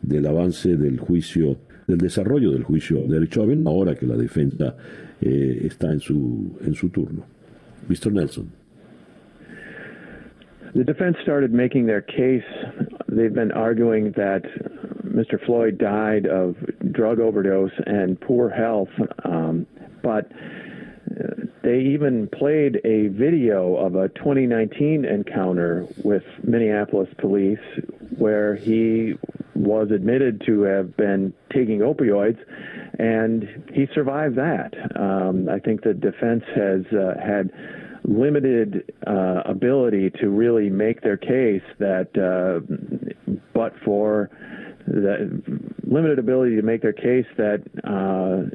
[0.00, 4.74] del avance del juicio, del desarrollo del juicio de Chauvin ahora que la defensa
[5.20, 7.26] eh, está en su, en su turno?
[7.90, 8.10] Mr.
[8.10, 8.50] Nelson.
[10.74, 12.44] The defense started making their case.
[13.08, 14.42] They've been arguing that
[15.04, 15.44] Mr.
[15.44, 16.56] Floyd died of
[16.92, 18.88] drug overdose and poor health,
[19.24, 19.66] um,
[20.02, 20.30] but
[21.10, 27.58] uh, they even played a video of a 2019 encounter with Minneapolis police
[28.18, 29.14] where he
[29.54, 32.38] was admitted to have been taking opioids,
[32.98, 34.74] and he survived that.
[34.98, 37.50] Um, I think the defense has uh, had
[38.06, 42.60] limited uh, ability to really make their case that, uh,
[43.52, 44.30] but for
[44.86, 45.42] the
[45.84, 48.48] limited ability to make their case that uh,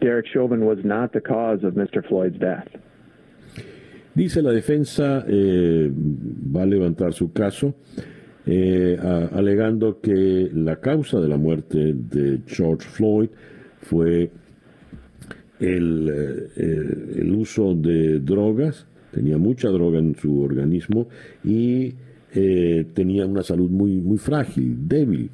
[0.00, 2.06] Derek Chauvin was not the cause of Mr.
[2.06, 2.68] Floyd's death.
[4.14, 7.76] Dice la defensa eh, va a levantar su caso
[8.44, 13.30] eh, a, alegando que la causa de la muerte de George Floyd
[13.80, 14.30] fue
[15.60, 21.08] el, eh, el uso de drogas tenía mucha droga en su organismo
[21.44, 21.94] y
[22.32, 25.30] eh, tenía una salud muy, muy frágil, débil.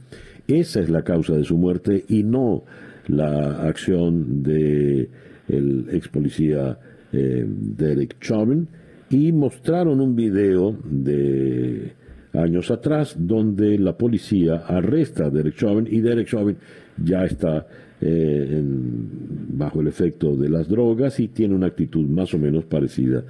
[0.47, 2.65] Esa es la causa de su muerte y no
[3.09, 5.09] la acción de
[5.49, 6.79] el ex policía
[7.13, 8.67] eh, Derek Chauvin
[9.11, 11.93] y mostraron un video de
[12.33, 16.57] años atrás donde la policía arresta a Derek Chauvin y Derek Chauvin
[17.03, 17.67] ya está
[18.01, 23.25] eh, bajo el efecto de las drogas y tiene una actitud más o menos parecida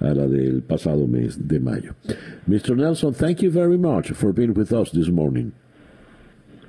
[0.00, 1.94] a la del pasado mes de mayo.
[2.46, 2.76] Mr.
[2.76, 5.52] Nelson, thank you very much for being with us this morning.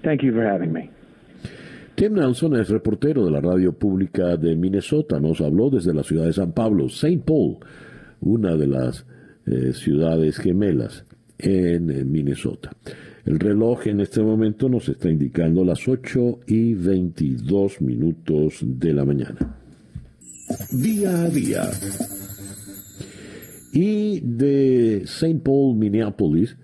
[0.04, 0.89] Thank you for having me.
[1.95, 5.20] Tim Nelson es reportero de la radio pública de Minnesota.
[5.20, 7.22] Nos habló desde la ciudad de San Pablo, St.
[7.24, 7.58] Paul,
[8.22, 9.06] una de las
[9.45, 11.06] eh, ciudades gemelas
[11.38, 12.72] en eh, Minnesota.
[13.26, 19.05] El reloj en este momento nos está indicando las 8 y 22 minutos de la
[19.05, 19.57] mañana.
[20.71, 21.69] Día a día.
[23.71, 25.39] Y de St.
[25.39, 26.55] Paul, Minneapolis,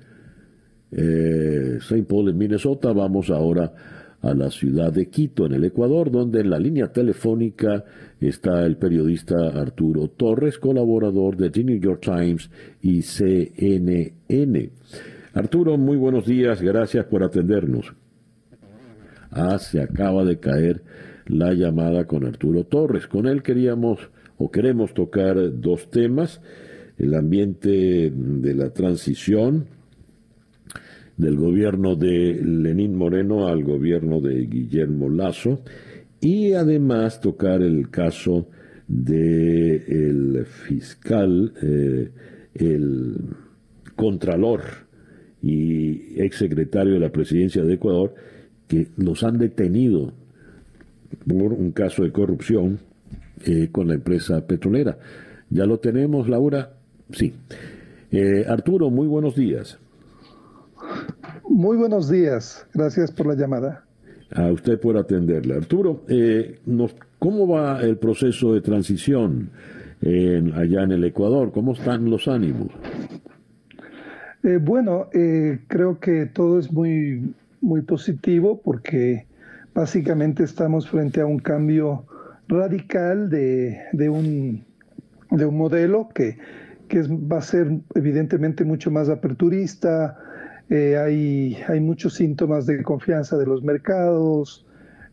[0.91, 2.03] eh, St.
[2.03, 3.73] Paul en Minnesota, vamos ahora
[4.21, 7.85] a la ciudad de Quito, en el Ecuador, donde en la línea telefónica
[8.19, 12.49] está el periodista Arturo Torres, colaborador de The New York Times
[12.81, 14.71] y CNN.
[15.33, 17.93] Arturo, muy buenos días, gracias por atendernos.
[19.29, 20.81] Ah, se acaba de caer
[21.27, 23.05] la llamada con Arturo Torres.
[23.05, 26.41] Con él queríamos o queremos tocar dos temas,
[26.97, 29.67] el ambiente de la transición,
[31.15, 35.61] del gobierno de Lenín Moreno al gobierno de Guillermo Lazo
[36.21, 38.47] y además tocar el caso
[38.87, 42.09] de el fiscal, eh,
[42.55, 43.17] el
[43.95, 44.88] contralor
[45.41, 48.13] y exsecretario de la presidencia de Ecuador
[48.67, 50.13] que los han detenido
[51.27, 52.79] por un caso de corrupción
[53.45, 54.97] eh, con la empresa petrolera.
[55.49, 56.73] ¿Ya lo tenemos, Laura?
[57.11, 57.33] Sí.
[58.11, 59.79] Eh, Arturo, muy buenos días.
[61.49, 63.85] Muy buenos días, gracias por la llamada.
[64.31, 65.55] A usted por atenderla.
[65.55, 66.59] Arturo, eh,
[67.17, 69.49] ¿cómo va el proceso de transición
[70.01, 71.51] allá en el Ecuador?
[71.51, 72.69] ¿Cómo están los ánimos?
[74.43, 79.25] Eh, bueno, eh, creo que todo es muy, muy positivo porque
[79.73, 82.05] básicamente estamos frente a un cambio
[82.47, 84.63] radical de, de, un,
[85.29, 86.37] de un modelo que,
[86.87, 90.17] que va a ser evidentemente mucho más aperturista,
[90.69, 94.65] eh, hay, hay muchos síntomas de confianza de los mercados,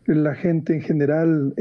[0.05, 1.53] la gente en general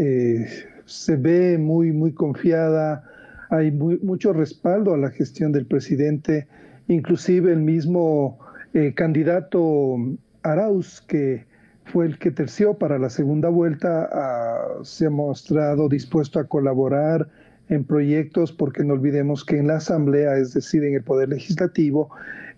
[0.84, 3.02] se ve muy, muy confiada,
[3.50, 6.46] hay mucho respaldo a la gestión del presidente,
[6.88, 8.38] inclusive el mismo
[8.74, 9.96] eh, candidato
[10.42, 11.46] Arauz, que
[11.84, 17.28] fue el que terció para la segunda vuelta, ah, se ha mostrado dispuesto a colaborar
[17.68, 22.10] en proyectos, porque no olvidemos que en la Asamblea, es decir, en el Poder Legislativo,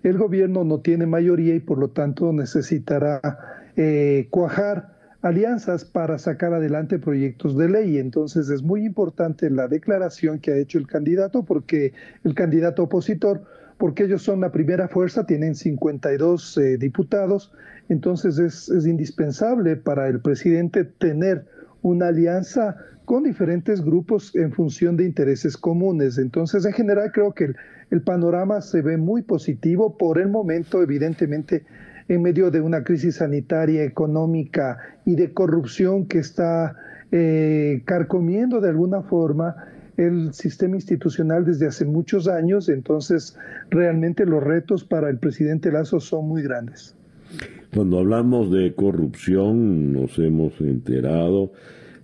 [0.03, 3.21] el gobierno no tiene mayoría y por lo tanto necesitará
[3.77, 7.99] eh, cuajar alianzas para sacar adelante proyectos de ley.
[7.99, 11.93] Entonces es muy importante la declaración que ha hecho el candidato, porque
[12.25, 13.43] el candidato opositor,
[13.79, 17.53] porque ellos son la primera fuerza, tienen 52 eh, diputados,
[17.89, 21.47] entonces es, indispensable para el presidente tener
[21.81, 26.19] una alianza con diferentes grupos en función de intereses comunes.
[26.19, 27.55] Entonces, en general, creo que
[27.91, 31.65] el, panorama se ve muy positivo por el momento, evidentemente,
[32.09, 36.77] en medio de una crisis sanitaria, económica y de corrupción que está
[37.13, 39.57] eh, carcomiendo de alguna forma
[39.99, 43.37] el sistema institucional desde hace muchos años, entonces
[43.69, 46.95] realmente los retos para el presidente Lazo son muy grandes.
[47.75, 51.53] Cuando hablamos de corrupción, nos hemos enterado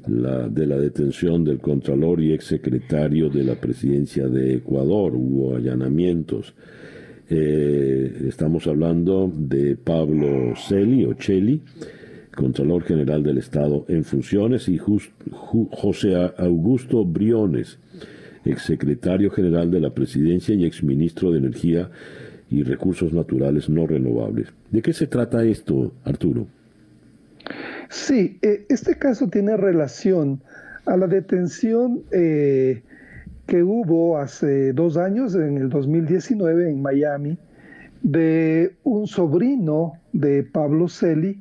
[0.06, 5.14] la, de la detención del Contralor y exsecretario de la presidencia de Ecuador.
[5.14, 6.54] Hubo allanamientos.
[7.30, 11.62] Eh, estamos hablando de Pablo Celi o Cheli,
[12.34, 17.78] Contralor General del Estado en funciones, y José Augusto Briones,
[18.44, 21.90] exsecretario general de la presidencia y exministro de Energía
[22.50, 24.48] y Recursos Naturales No Renovables.
[24.70, 26.46] ¿De qué se trata esto, Arturo?
[27.88, 30.40] Sí, eh, este caso tiene relación
[30.86, 32.82] a la detención eh,
[33.46, 37.38] que hubo hace dos años, en el 2019, en Miami,
[38.02, 41.40] de un sobrino de Pablo Celi,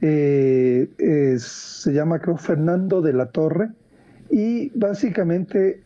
[0.00, 3.70] eh, se llama creo Fernando de la Torre,
[4.30, 5.82] y básicamente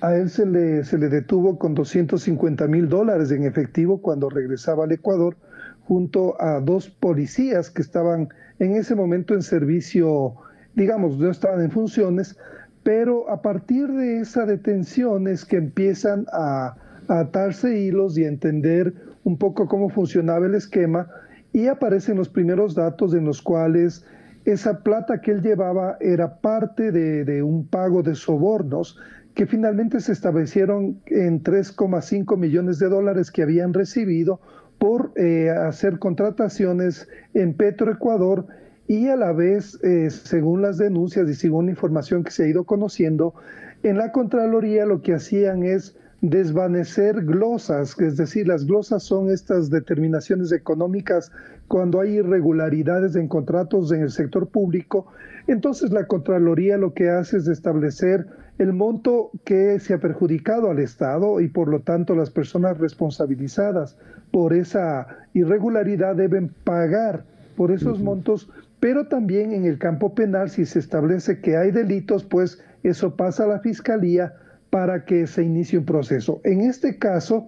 [0.00, 4.84] a él se le, se le detuvo con 250 mil dólares en efectivo cuando regresaba
[4.84, 5.36] al Ecuador,
[5.84, 8.28] junto a dos policías que estaban
[8.58, 10.34] en ese momento en servicio,
[10.74, 12.36] digamos, no estaban en funciones,
[12.82, 16.76] pero a partir de esa detención es que empiezan a,
[17.08, 18.94] atarse hilos y a entender
[19.24, 21.08] un poco cómo funcionaba el esquema
[21.52, 24.04] y aparecen los primeros datos en los cuales
[24.44, 28.98] esa plata que él llevaba era parte de, de un pago de sobornos
[29.34, 34.40] que finalmente se establecieron en 3,5 millones de dólares que habían recibido
[34.78, 38.46] por eh, hacer contrataciones en Petroecuador
[38.88, 42.48] y a la vez, eh, según las denuncias y según la información que se ha
[42.48, 43.34] ido conociendo,
[43.82, 49.70] en la Contraloría lo que hacían es desvanecer glosas, es decir, las glosas son estas
[49.70, 51.32] determinaciones económicas
[51.66, 55.08] cuando hay irregularidades en contratos en el sector público.
[55.48, 58.28] Entonces la Contraloría lo que hace es establecer
[58.58, 63.96] el monto que se ha perjudicado al Estado y por lo tanto las personas responsabilizadas
[64.30, 67.24] por esa irregularidad deben pagar
[67.56, 72.22] por esos montos, pero también en el campo penal si se establece que hay delitos,
[72.22, 74.34] pues eso pasa a la Fiscalía
[74.72, 76.40] para que se inicie un proceso.
[76.44, 77.46] En este caso,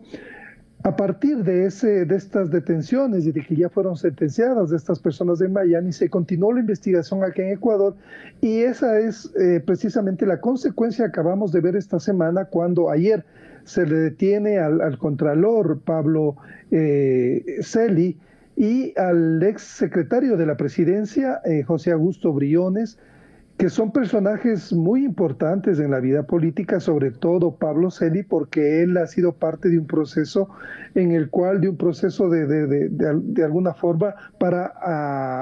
[0.83, 5.41] a partir de, ese, de estas detenciones y de que ya fueron sentenciadas estas personas
[5.41, 7.97] en Miami, se continuó la investigación aquí en Ecuador
[8.43, 13.25] y esa es eh, precisamente la consecuencia que acabamos de ver esta semana cuando ayer
[13.65, 16.37] se le detiene al, contralor Pablo
[16.71, 18.19] eh, Celi
[18.55, 22.99] y al ex secretario de la presidencia, eh, José Augusto Briones,
[23.57, 28.97] que son personajes muy importantes en la vida política, sobre todo Pablo Celi, porque él
[28.97, 30.49] ha sido parte de un proceso
[30.95, 34.73] en el cual, de un proceso de, de, de, alguna forma, para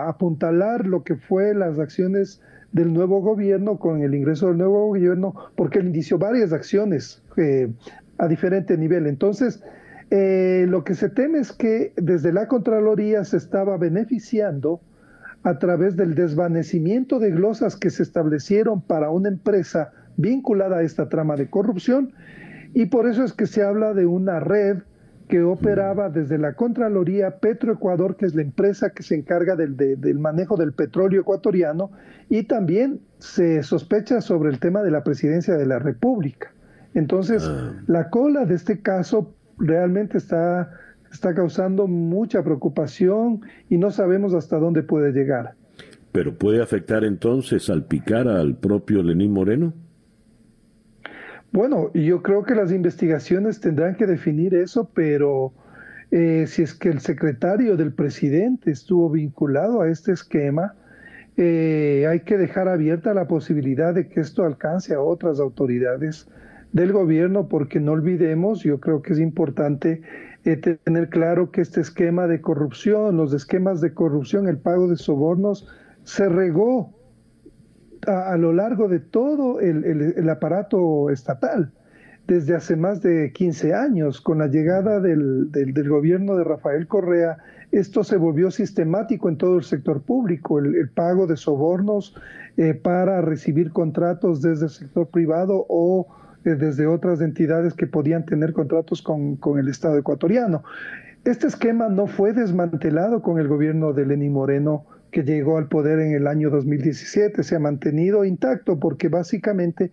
[0.09, 5.35] apuntalar lo que fue las acciones del nuevo gobierno con el ingreso del nuevo gobierno,
[5.57, 7.73] porque él inició varias acciones eh,
[8.19, 9.07] a diferente nivel.
[9.07, 9.63] Entonces,
[10.11, 14.81] eh, lo que se teme es que desde la Contraloría se estaba beneficiando
[15.45, 21.09] a través del desvanecimiento de glosas que se establecieron para una empresa vinculada a esta
[21.09, 22.13] trama de corrupción
[22.75, 24.79] y por eso es que se habla de una red
[25.29, 30.19] que operaba desde la Contraloría Petroecuador, que es la empresa que se encarga del, del,
[30.19, 31.91] manejo del petróleo ecuatoriano,
[32.29, 36.53] y también se sospecha sobre el tema de la presidencia de la República.
[36.93, 37.73] Entonces, ah.
[37.87, 40.71] la cola de este caso realmente está
[41.13, 45.55] está causando mucha preocupación y no sabemos hasta dónde puede llegar.
[46.11, 49.73] ¿Pero puede afectar entonces al picar al propio Lenín Moreno?
[51.53, 55.53] Bueno, yo creo que las investigaciones tendrán que definir eso, pero
[56.11, 60.75] eh, si es que el secretario del presidente estuvo vinculado a este esquema,
[61.37, 66.27] eh, hay que dejar abierta la posibilidad de que esto alcance a otras autoridades
[66.73, 70.03] del gobierno, porque no olvidemos, yo creo que es importante
[70.45, 74.97] eh, tener claro que este esquema de corrupción, los esquemas de corrupción, el pago de
[74.97, 75.69] sobornos,
[76.05, 76.93] se regó
[78.07, 81.71] a, lo largo de todo el, aparato estatal
[82.27, 84.21] desde hace más de 15 años.
[84.21, 85.49] Con la llegada del,
[85.89, 87.39] gobierno de Rafael Correa,
[87.71, 92.17] esto se volvió sistemático en todo el sector público, el, pago de sobornos
[92.57, 96.09] eh, para recibir contratos desde el sector privado o
[96.45, 100.63] desde otras entidades que podían tener contratos con, el Estado ecuatoriano.
[101.25, 106.01] Este esquema no fue desmantelado con el gobierno de Lenín Moreno que llegó al poder
[106.01, 109.91] en el año 2017, se ha mantenido intacto porque básicamente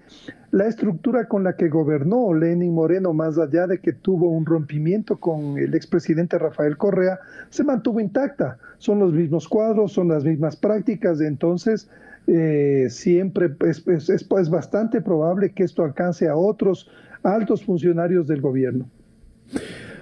[0.51, 5.19] la estructura con la que gobernó Lenin Moreno, más allá de que tuvo un rompimiento
[5.19, 7.19] con el expresidente Rafael Correa,
[7.49, 8.57] se mantuvo intacta.
[8.77, 11.89] Son los mismos cuadros, son las mismas prácticas, entonces
[12.31, 16.87] eh, siempre es, es, es, bastante probable que esto alcance a otros
[17.23, 18.87] altos funcionarios del gobierno.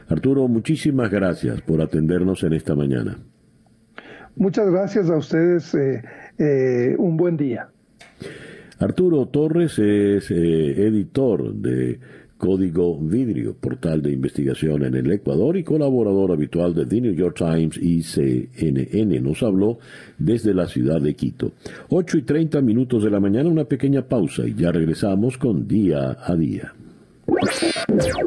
[0.10, 3.18] Arturo, muchísimas gracias por atendernos en esta mañana.
[4.36, 5.74] Muchas gracias a ustedes.
[5.74, 6.04] Eh,
[6.38, 7.70] eh, un buen día.
[8.80, 12.00] Arturo Torres es editor de
[12.38, 17.38] Código Vidrio, portal de investigación en el Ecuador y colaborador habitual de The New York
[17.38, 19.20] Times y CNN.
[19.20, 19.80] Nos habló
[20.18, 21.54] desde la ciudad de Quito.
[21.90, 26.18] 8 y 30 minutos de la mañana, una pequeña pausa y ya regresamos con Día
[26.24, 26.74] a Día.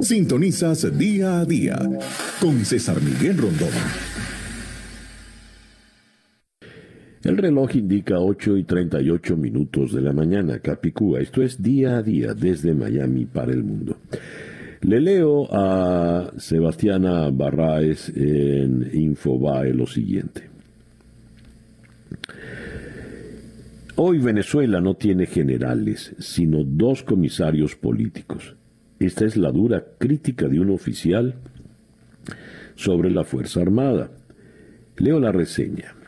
[0.01, 1.79] Sintonizas Día a Día
[2.41, 4.10] con César Miguel Rondón.
[7.23, 11.21] El reloj indica 8 y 38 minutos de la mañana, Capicúa.
[11.21, 13.99] Esto es día a día desde Miami para el mundo.
[14.81, 20.49] Le leo a Sebastiana Barraes en Infobae lo siguiente.
[23.97, 28.57] Hoy Venezuela no tiene generales, sino dos comisarios políticos.
[28.99, 31.35] Esta es la dura crítica de un oficial
[32.77, 34.11] sobre la Fuerza Armada.
[34.97, 36.00] Leo la reseña.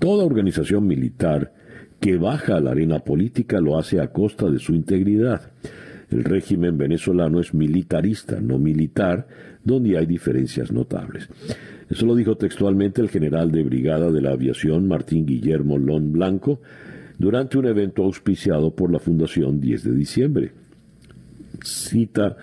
[0.00, 1.52] Toda organización militar
[2.00, 5.52] que baja a la arena política lo hace a costa de su integridad.
[6.10, 9.28] El régimen venezolano es militarista, no militar,
[9.62, 11.28] donde hay diferencias notables.
[11.90, 16.60] Eso lo dijo textualmente el general de brigada de la aviación Martín Guillermo Lón Blanco
[17.18, 20.52] durante un evento auspiciado por la Fundación 10 de diciembre.
[21.62, 22.38] Cita,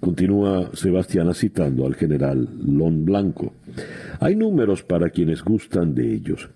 [0.00, 3.52] continúa Sebastián citando al general Lón Blanco.
[4.18, 6.48] Hay números para quienes gustan de ellos.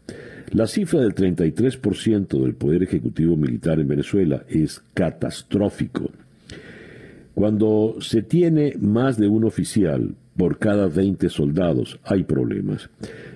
[0.52, 6.10] La cifra del 33% del poder ejecutivo militar en Venezuela es catastrófico.
[7.35, 12.89] Cuando se tiene más de un oficial por cada 20 soldados, hay problemas.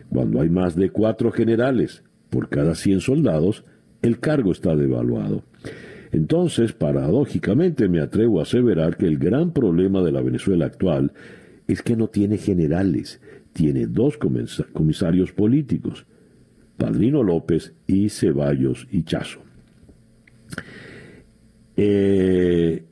[0.09, 3.65] Cuando hay más de cuatro generales por cada 100 soldados,
[4.03, 5.43] el cargo está devaluado.
[6.13, 11.13] Entonces, paradójicamente, me atrevo a aseverar que el gran problema de la Venezuela actual
[11.69, 13.21] es que no tiene generales,
[13.53, 14.19] tiene dos
[14.73, 16.07] comisarios políticos,
[16.81, 19.41] Padrino López y Ceballos y Chazo.
[21.77, 22.85] Eh,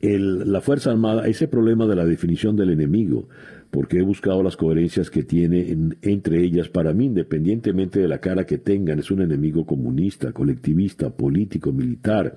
[0.00, 3.28] la Fuerza Armada, ese problema de la definición del enemigo,
[3.70, 5.70] porque he buscado las coherencias que tiene
[6.02, 11.10] entre ellas, para mí, independientemente de la cara que tengan, es un enemigo comunista, colectivista,
[11.10, 12.36] político, militar,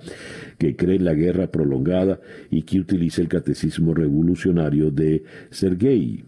[0.60, 2.20] que cree en la guerra prolongada
[2.52, 6.24] y que utiliza el catecismo revolucionario de Sergei.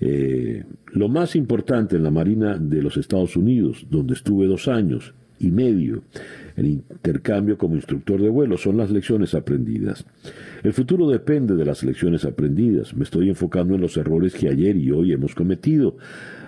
[0.00, 5.14] Eh, lo más importante en la Marina de los Estados Unidos, donde estuve dos años
[5.40, 6.02] y medio,
[6.56, 10.04] el intercambio como instructor de vuelo son las lecciones aprendidas.
[10.62, 12.94] El futuro depende de las lecciones aprendidas.
[12.94, 15.96] Me estoy enfocando en los errores que ayer y hoy hemos cometido.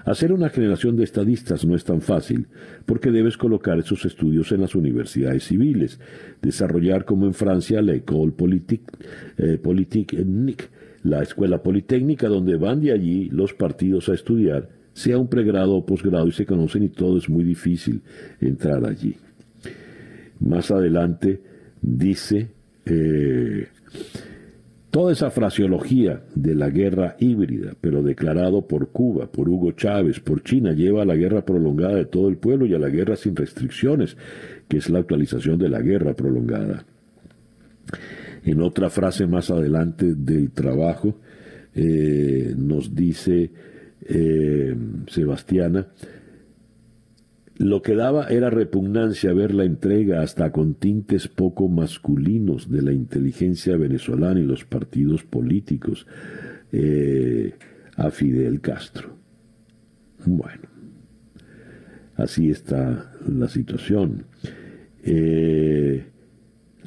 [0.04, 2.46] Hacer una generación de estadistas no es tan fácil,
[2.86, 6.00] porque debes colocar esos estudios en las universidades civiles,
[6.42, 8.86] desarrollar como en Francia la École Politique,
[9.36, 9.58] eh,
[11.02, 15.86] la escuela politécnica donde van de allí los partidos a estudiar, sea un pregrado o
[15.86, 18.02] posgrado y se conocen y todo es muy difícil
[18.40, 19.16] entrar allí.
[20.40, 21.40] Más adelante
[21.80, 22.48] dice
[22.86, 23.68] eh,
[24.90, 30.42] toda esa fraseología de la guerra híbrida, pero declarado por Cuba, por Hugo Chávez, por
[30.42, 33.36] China, lleva a la guerra prolongada de todo el pueblo y a la guerra sin
[33.36, 34.16] restricciones,
[34.68, 36.84] que es la actualización de la guerra prolongada.
[38.44, 41.18] En otra frase más adelante del trabajo,
[41.74, 43.50] eh, nos dice
[44.02, 44.74] eh,
[45.08, 45.88] Sebastiana,
[47.56, 52.92] lo que daba era repugnancia ver la entrega hasta con tintes poco masculinos de la
[52.92, 56.06] inteligencia venezolana y los partidos políticos
[56.72, 57.54] eh,
[57.96, 59.14] a Fidel Castro.
[60.24, 60.68] Bueno,
[62.16, 64.24] así está la situación.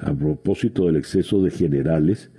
[0.03, 2.31] A propósito del exceso de generales,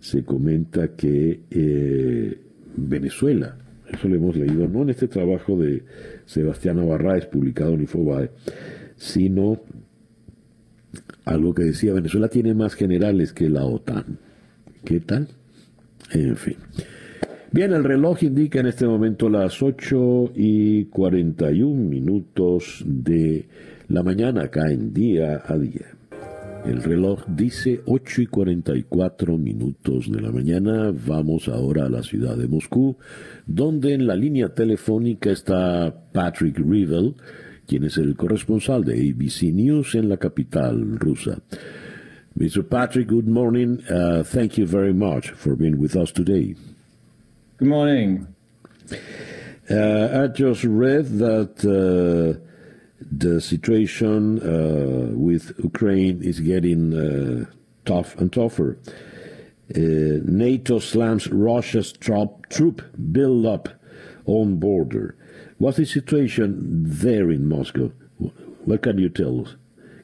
[0.00, 2.38] se comenta que eh,
[2.76, 3.56] Venezuela
[3.92, 5.82] eso lo hemos leído no en este trabajo de
[6.24, 8.30] Sebastián Navarraes publicado en Infobae,
[8.96, 9.60] sino
[11.24, 14.18] algo que decía, Venezuela tiene más generales que la OTAN.
[14.84, 15.28] ¿Qué tal?
[16.12, 16.56] En fin.
[17.52, 23.46] Bien, el reloj indica en este momento las 8 y 41 minutos de
[23.88, 25.99] la mañana acá en día a día.
[26.64, 30.92] El reloj dice 8 y 44 minutos de la mañana.
[30.92, 32.98] Vamos ahora a la ciudad de Moscú,
[33.46, 37.14] donde en la línea telefónica está Patrick Rivel,
[37.66, 41.40] quien es el corresponsal de ABC News en la capital rusa.
[42.36, 42.62] Mr.
[42.68, 43.80] Patrick, good morning.
[43.90, 46.54] Uh, thank you very much for being with us today.
[47.58, 48.26] Good morning.
[49.70, 51.64] Uh, I just read that.
[51.64, 52.49] Uh,
[53.10, 57.46] the situation uh, with Ukraine is getting uh,
[57.84, 58.78] tough and tougher.
[59.74, 62.82] Uh, NATO slams Russia's trop, troop
[63.12, 63.68] build up
[64.26, 65.16] on border.
[65.58, 67.92] What's the situation there in Moscow?
[68.64, 69.56] What can you tell us?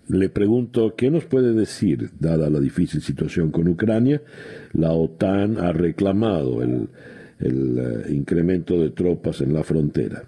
[0.08, 4.22] Le pregunto, ¿qué nos puede decir, dada la difícil situación con Ucrania?
[4.72, 6.88] La OTAN ha reclamado el,
[7.40, 10.24] el uh, incremento de tropas en la frontera.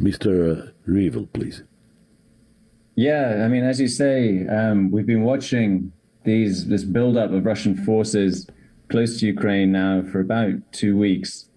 [0.00, 0.74] Mr.
[0.84, 1.62] Revel, please.
[2.94, 5.92] Yeah, I mean, as you say, um, we've been watching
[6.24, 8.46] these this buildup of Russian forces
[8.88, 11.48] close to Ukraine now for about two weeks.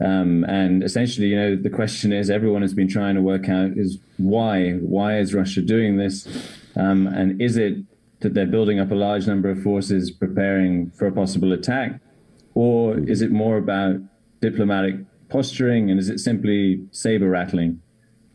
[0.00, 3.72] Um, and essentially, you know, the question is everyone has been trying to work out
[3.76, 4.72] is why?
[4.72, 6.26] Why is Russia doing this?
[6.76, 7.76] Um, and is it
[8.20, 12.00] that they're building up a large number of forces preparing for a possible attack?
[12.54, 13.96] Or is it more about
[14.40, 14.96] diplomatic
[15.28, 15.90] posturing?
[15.90, 17.81] And is it simply saber rattling?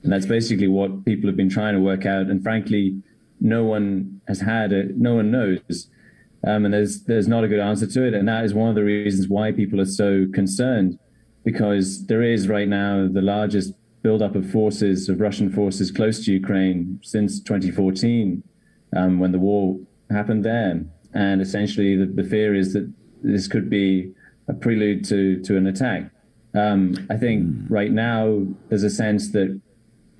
[0.03, 2.27] And that's basically what people have been trying to work out.
[2.27, 3.01] And frankly,
[3.39, 4.97] no one has had it.
[4.97, 5.89] No one knows.
[6.45, 8.13] Um, and there's there's not a good answer to it.
[8.13, 10.99] And that is one of the reasons why people are so concerned,
[11.43, 16.31] because there is right now the largest buildup of forces of Russian forces close to
[16.31, 18.43] Ukraine since 2014,
[18.95, 19.77] um, when the war
[20.09, 20.85] happened there.
[21.13, 22.91] And essentially, the, the, fear is that
[23.23, 24.13] this could be
[24.47, 26.11] a prelude to to an attack.
[26.53, 27.73] Um, I think hmm.
[27.73, 29.59] right now there's a sense that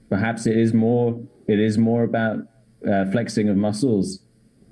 [0.10, 2.40] perhaps it is more it is more about
[2.88, 4.20] uh, flexing of muscles,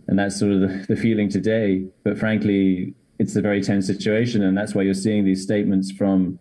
[0.08, 1.86] and that's sort of the, the, feeling today.
[2.04, 6.40] But frankly, it's a very tense situation, and that's why you're seeing these statements from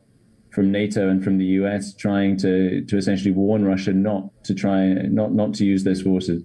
[0.50, 4.86] from NATO and from the US trying to to essentially warn Russia not to try
[5.20, 6.42] not not to use those forces.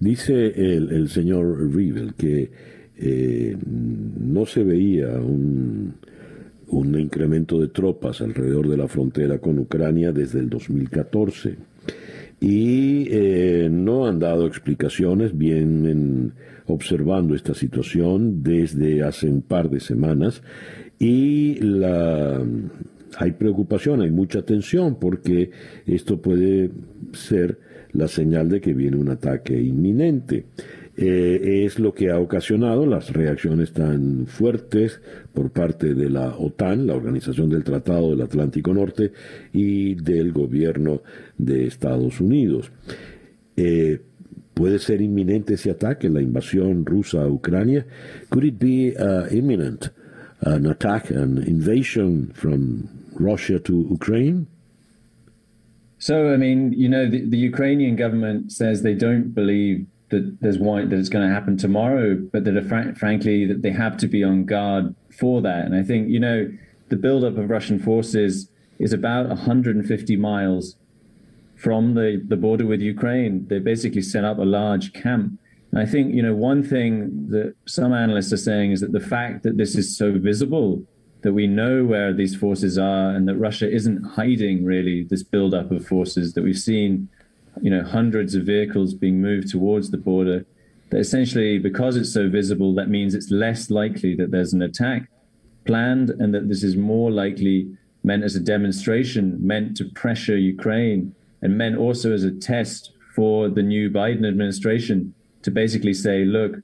[0.00, 2.50] Dice el, el señor Rivel que
[2.96, 5.98] eh, no se veía un,
[6.68, 11.56] un incremento de tropas alrededor de la frontera con Ucrania desde el 2014
[12.40, 16.34] y eh, no han dado explicaciones, vienen
[16.66, 20.42] observando esta situación desde hace un par de semanas
[20.98, 22.40] y la,
[23.16, 25.50] hay preocupación, hay mucha tensión porque
[25.86, 26.70] esto puede
[27.12, 27.58] ser
[27.92, 30.46] la señal de que viene un ataque inminente.
[31.00, 35.00] Eh, es lo que ha ocasionado las reacciones tan fuertes
[35.32, 39.12] por parte de la OTAN, la Organización del Tratado del Atlántico Norte,
[39.52, 41.02] y del gobierno
[41.36, 42.72] de Estados Unidos.
[43.56, 44.00] Eh,
[44.54, 47.86] ¿Puede ser inminente ese ataque, la invasión rusa a Ucrania?
[48.28, 49.92] Could it be uh, imminent,
[50.40, 54.48] an attack, an invasion from Russia to Ukraine?
[55.98, 60.58] So, I mean, you know, the, the Ukrainian government says they don't believe that there's
[60.58, 64.06] one that it's going to happen tomorrow, but that fr- frankly that they have to
[64.06, 65.64] be on guard for that.
[65.64, 66.50] And I think you know
[66.88, 70.76] the buildup of Russian forces is about 150 miles
[71.56, 73.46] from the, the border with Ukraine.
[73.48, 75.38] They basically set up a large camp.
[75.72, 79.00] And I think you know one thing that some analysts are saying is that the
[79.00, 80.82] fact that this is so visible
[81.22, 85.70] that we know where these forces are and that Russia isn't hiding really this buildup
[85.72, 87.08] of forces that we've seen
[87.60, 90.44] you know, hundreds of vehicles being moved towards the border.
[90.90, 95.08] That essentially, because it's so visible, that means it's less likely that there's an attack
[95.66, 101.14] planned, and that this is more likely meant as a demonstration, meant to pressure Ukraine,
[101.42, 106.56] and meant also as a test for the new Biden administration to basically say, look,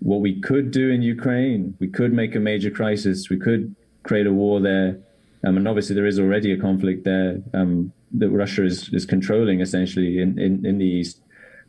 [0.00, 4.26] what we could do in Ukraine, we could make a major crisis, we could create
[4.26, 4.98] a war there.
[5.44, 7.40] Um, and obviously, there is already a conflict there.
[7.54, 11.22] Um, that Russia is, is controlling essentially in, in, in the east.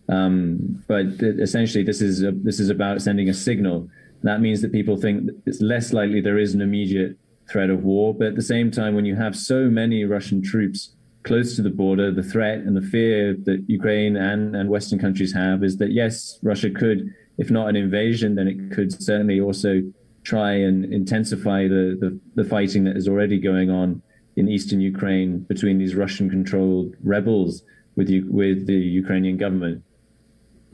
[0.10, 3.90] Um, but essentially, this is a, this is about sending a signal.
[4.24, 7.18] That means that people think it's less likely there is an immediate
[7.50, 8.14] threat of war.
[8.14, 11.70] But at the same time, when you have so many Russian troops close to the
[11.70, 15.92] border, the threat and the fear that Ukraine and, and Western countries have is that
[15.92, 19.82] yes, Russia could, if not an invasion, then it could certainly also
[20.24, 24.02] try and intensify the, the, the fighting that is already going on
[24.36, 27.64] in eastern Ukraine between these Russian-controlled rebels
[27.96, 29.84] with, with the Ukrainian government.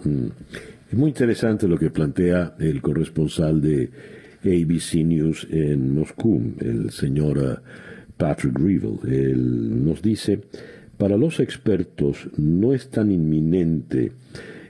[0.03, 0.29] Hmm.
[0.89, 3.89] Es muy interesante lo que plantea el corresponsal de
[4.43, 7.57] ABC News en Moscú, el señor uh,
[8.17, 8.97] Patrick Revel.
[9.07, 10.41] Él nos dice,
[10.97, 14.13] para los expertos no es tan inminente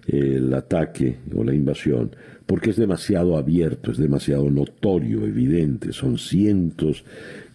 [0.08, 7.06] el ataque o la invasión, porque es demasiado abierto, es demasiado notorio, evidente, son cientos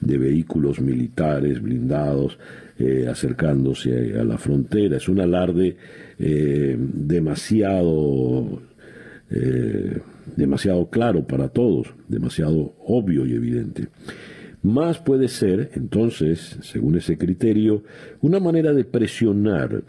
[0.05, 2.39] de vehículos militares blindados
[2.79, 4.97] eh, acercándose a la frontera.
[4.97, 5.77] Es un alarde
[6.19, 8.63] eh, demasiado,
[9.31, 9.99] eh,
[10.37, 13.89] demasiado claro para todos, demasiado obvio y evidente.
[14.63, 17.83] Más puede ser, entonces, según ese criterio,
[18.23, 19.83] una manera de presionar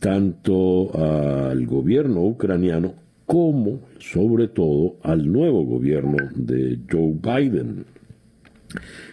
[0.00, 2.94] tanto al gobierno ucraniano
[3.26, 7.84] como, sobre todo, al nuevo gobierno de Joe Biden.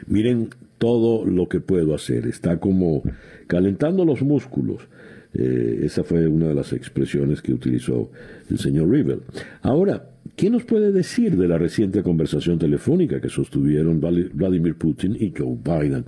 [0.08, 3.04] Miren todo lo que puedo hacer, está como
[3.48, 4.88] calentando los músculos.
[5.34, 8.12] Eh, esa fue una de las expresiones que utilizó
[8.50, 9.22] el señor Rivel.
[9.62, 15.34] Ahora, ¿qué nos puede decir de la reciente conversación telefónica que sostuvieron Vladimir Putin y
[15.36, 16.06] Joe Biden?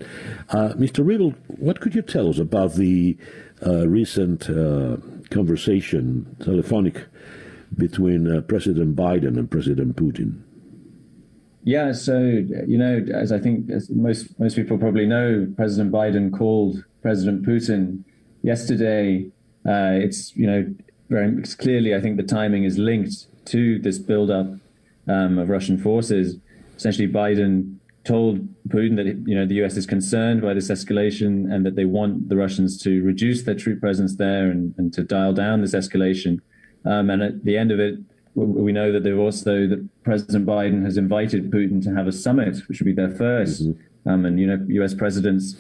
[0.54, 1.04] Uh, Mr.
[1.04, 3.18] Rivel, what could you tell us about the
[3.66, 4.98] uh, recent uh,
[5.32, 7.08] conversation, telephonic,
[7.76, 10.45] between uh, President Biden and President Putin?
[11.66, 16.32] Yeah, so you know, as I think as most most people probably know, President Biden
[16.32, 18.04] called President Putin
[18.44, 19.26] yesterday.
[19.68, 20.74] Uh, it's you know
[21.10, 24.48] very clearly, I think the timing is linked to this buildup
[25.08, 26.38] um, of Russian forces.
[26.78, 29.76] Essentially, Biden told Putin that you know the U.S.
[29.76, 33.80] is concerned by this escalation and that they want the Russians to reduce their troop
[33.82, 36.42] presence there and, and to dial down this escalation.
[36.86, 37.96] Um, and at the end of it,
[38.36, 42.58] we know that they've also that President Biden has invited Putin to have a summit,
[42.68, 44.10] which would be their 1st mm-hmm.
[44.10, 44.94] um, and you know, U.S.
[44.94, 45.56] presidents,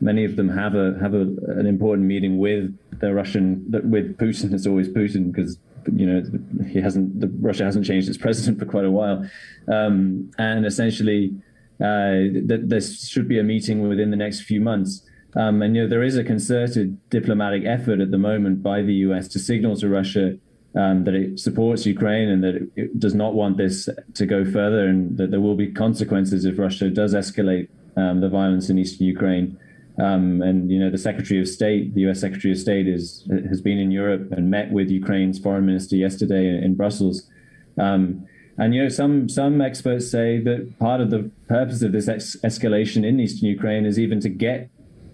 [0.00, 1.22] many of them have a have a,
[1.58, 4.52] an important meeting with the Russian with Putin.
[4.54, 5.58] It's always Putin because
[5.92, 6.22] you know
[6.68, 9.28] he hasn't the, Russia hasn't changed its president for quite a while,
[9.66, 11.34] um, and essentially
[11.80, 15.02] uh, that this should be a meeting within the next few months.
[15.34, 18.94] Um, and you know there is a concerted diplomatic effort at the moment by the
[19.06, 19.26] U.S.
[19.28, 20.36] to signal to Russia
[20.74, 24.44] um, that it supports Ukraine and that it, it, does not want this to go
[24.44, 28.78] further, and that there will be consequences if Russia does escalate um, the violence in
[28.78, 29.58] eastern Ukraine.
[29.98, 32.20] Um, and you know, the Secretary of State, the U.S.
[32.20, 36.48] Secretary of State, is has been in Europe and met with Ukraine's foreign minister yesterday
[36.48, 37.28] in, in Brussels.
[37.76, 38.26] Um,
[38.60, 42.36] And you know, some some experts say that part of the purpose of this ex-
[42.44, 44.68] escalation in eastern Ukraine is even to get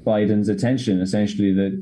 [0.05, 1.01] Biden's attention.
[1.01, 1.73] Essentially, that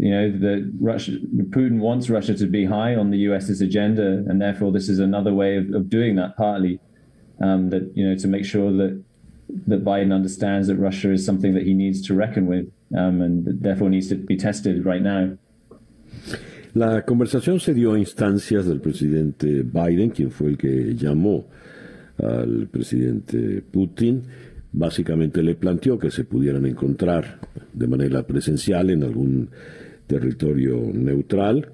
[0.00, 1.12] you know that Russia,
[1.50, 5.34] Putin wants Russia to be high on the U.S.'s agenda, and therefore this is another
[5.34, 6.38] way of, of doing that.
[6.38, 6.80] Partly,
[7.42, 9.04] um, that you know, to make sure that
[9.66, 13.46] that Biden understands that Russia is something that he needs to reckon with, um, and
[13.60, 15.36] therefore needs to be tested right now.
[16.72, 21.44] La conversación se dio a instancias del presidente Biden, quien fue el que llamó
[22.22, 24.22] al presidente Putin.
[24.72, 27.40] Básicamente le planteó que se pudieran encontrar
[27.74, 29.50] de manera presencial en algún
[30.10, 31.70] territorio neutral,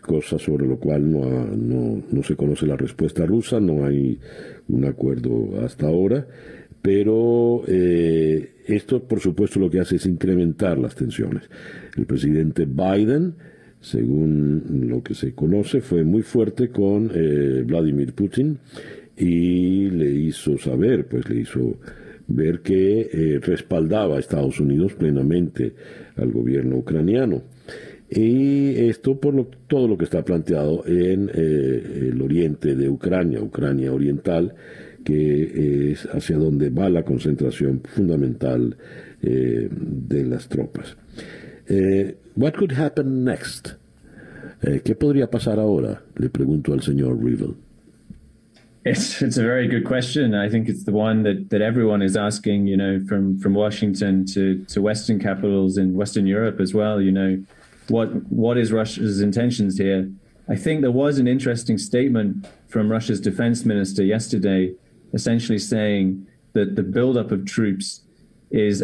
[0.00, 4.18] cosa sobre lo cual no, no, se conoce la respuesta rusa, no hay
[4.68, 6.26] un acuerdo hasta ahora,
[6.82, 11.44] pero eh, esto por supuesto lo que hace es incrementar las tensiones.
[11.96, 13.34] El presidente Biden
[13.80, 18.58] según lo que se conoce, fue muy fuerte con eh, Vladimir Putin
[19.16, 21.78] y le hizo saber, pues le hizo
[22.26, 25.72] ver que eh, respaldaba a Estados Unidos plenamente
[26.16, 27.42] al gobierno ucraniano.
[28.10, 33.40] Y esto por lo, todo lo que está planteado en eh, el oriente de Ucrania,
[33.40, 34.54] Ucrania Oriental,
[35.04, 38.76] que es hacia donde va la concentración fundamental
[39.20, 40.96] de las tropas.
[42.36, 43.74] What could happen next?
[44.62, 46.02] Eh, ¿Qué podría pasar ahora?
[46.16, 47.56] Le pregunto al señor Rivel.
[48.84, 50.34] It's it's a very good question.
[50.34, 52.66] I think it's the one that, that everyone is asking.
[52.66, 57.00] You know, from from Washington to to Western capitals in Western Europe as well.
[57.00, 57.38] You know,
[57.88, 60.10] what what is Russia's intentions here?
[60.48, 64.72] I think there was an interesting statement from Russia's defense minister yesterday,
[65.12, 68.02] essentially saying that the buildup of troops
[68.50, 68.82] is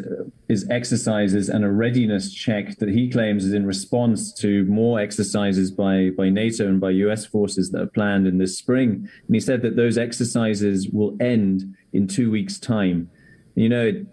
[0.49, 5.71] is exercises and a readiness check that he claims is in response to more exercises
[5.71, 9.09] by by NATO and by US forces that are planned in this spring.
[9.27, 13.11] And he said that those exercises will end in two weeks' time.
[13.55, 14.07] You know, it,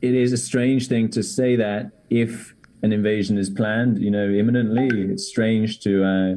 [0.00, 2.54] it is a strange thing to say that if
[2.84, 4.88] an invasion is planned, you know, imminently.
[5.12, 6.32] It's strange to uh,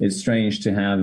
[0.00, 1.00] it's strange to have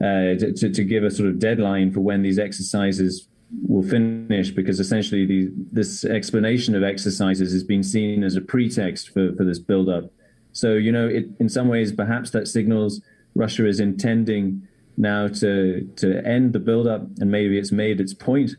[0.00, 3.28] uh, to, to give a sort of deadline for when these exercises
[3.66, 9.08] will finish because essentially the, this explanation of exercises has been seen as a pretext
[9.08, 10.04] for, for this buildup.
[10.52, 13.02] So, you know, it, in some ways, perhaps that signals
[13.34, 14.66] Russia is intending
[14.96, 18.52] now to to end the buildup, and maybe it's made its point,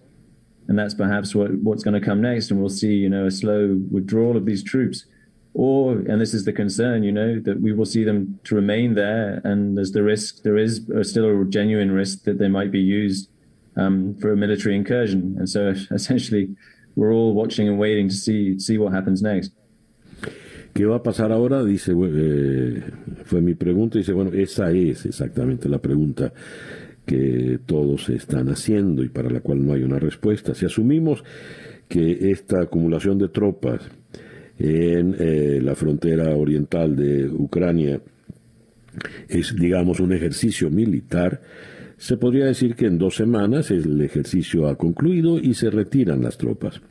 [0.67, 3.31] and that's perhaps what what's going to come next, and we'll see, you know, a
[3.31, 5.05] slow withdrawal of these troops,
[5.53, 8.95] or and this is the concern, you know, that we will see them to remain
[8.95, 12.79] there, and there's the risk, there is still a genuine risk that they might be
[12.79, 13.29] used
[13.75, 15.35] um, for a military incursion.
[15.37, 16.55] And so essentially,
[16.95, 19.51] we're all watching and waiting to see, see what happens next.
[20.73, 21.65] ¿Qué va a pasar ahora?
[21.65, 22.81] Dice, eh,
[23.25, 23.97] fue mi pregunta.
[23.97, 26.31] Dice, bueno, esa es exactamente la pregunta
[27.05, 30.55] que todos están haciendo y para la cual no hay una respuesta.
[30.55, 31.25] Si asumimos
[31.89, 33.81] que esta acumulación de tropas
[34.61, 37.99] en eh, la frontera oriental de Ucrania
[39.27, 41.41] es, digamos, un ejercicio militar,
[41.97, 46.37] se podría decir que en dos semanas el ejercicio ha concluido y se retiran las
[46.37, 46.81] tropas.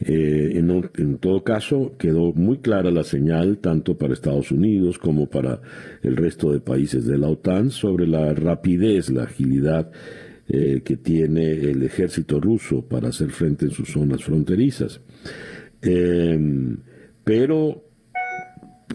[0.00, 5.60] Eh, en, todo caso, quedó muy clara la señal, tanto para Estados Unidos como para
[6.02, 9.90] el resto de países de la OTAN, sobre la rapidez, la agilidad
[10.48, 15.00] eh, que tiene el ejército ruso para hacer frente en sus zonas fronterizas.
[15.82, 16.78] Em,
[17.24, 17.82] pero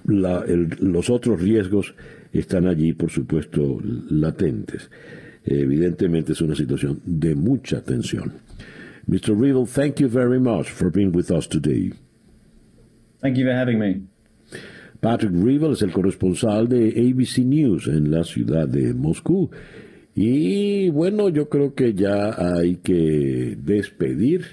[0.05, 1.93] los otros riesgos
[2.31, 3.79] están allí, por supuesto,
[4.09, 4.89] latentes.
[5.43, 8.33] Evidentemente es una situación de mucha tensión.
[9.07, 9.35] Mr.
[9.35, 11.91] Riddle, thank you very much for being with us today.
[13.19, 14.01] Thank you for having me.
[15.01, 19.49] Patrick Rivel es el corresponsal de ABC News en la ciudad de Moscú.
[20.13, 24.45] Y bueno, yo creo que ya hay que despedir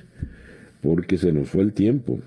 [0.83, 2.21] porque se nos fue el tiempo.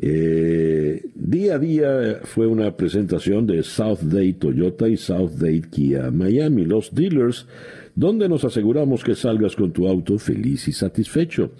[0.00, 6.12] Eh, día a día fue una presentación de South Day Toyota y South Day Kia
[6.12, 7.46] Miami, los dealers,
[7.96, 11.50] donde nos aseguramos que salgas con tu auto feliz y satisfecho.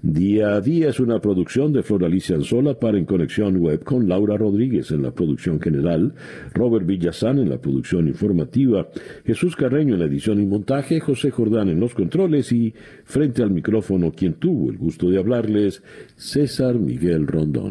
[0.00, 4.36] Día a día es una producción de Floralicia Anzola para En Conexión Web con Laura
[4.36, 6.14] Rodríguez en la producción general,
[6.54, 8.86] Robert Villazán en la producción informativa,
[9.26, 12.72] Jesús Carreño en la edición y montaje, José Jordán en los controles y
[13.02, 15.82] frente al micrófono quien tuvo el gusto de hablarles,
[16.14, 17.66] César Miguel Rondón.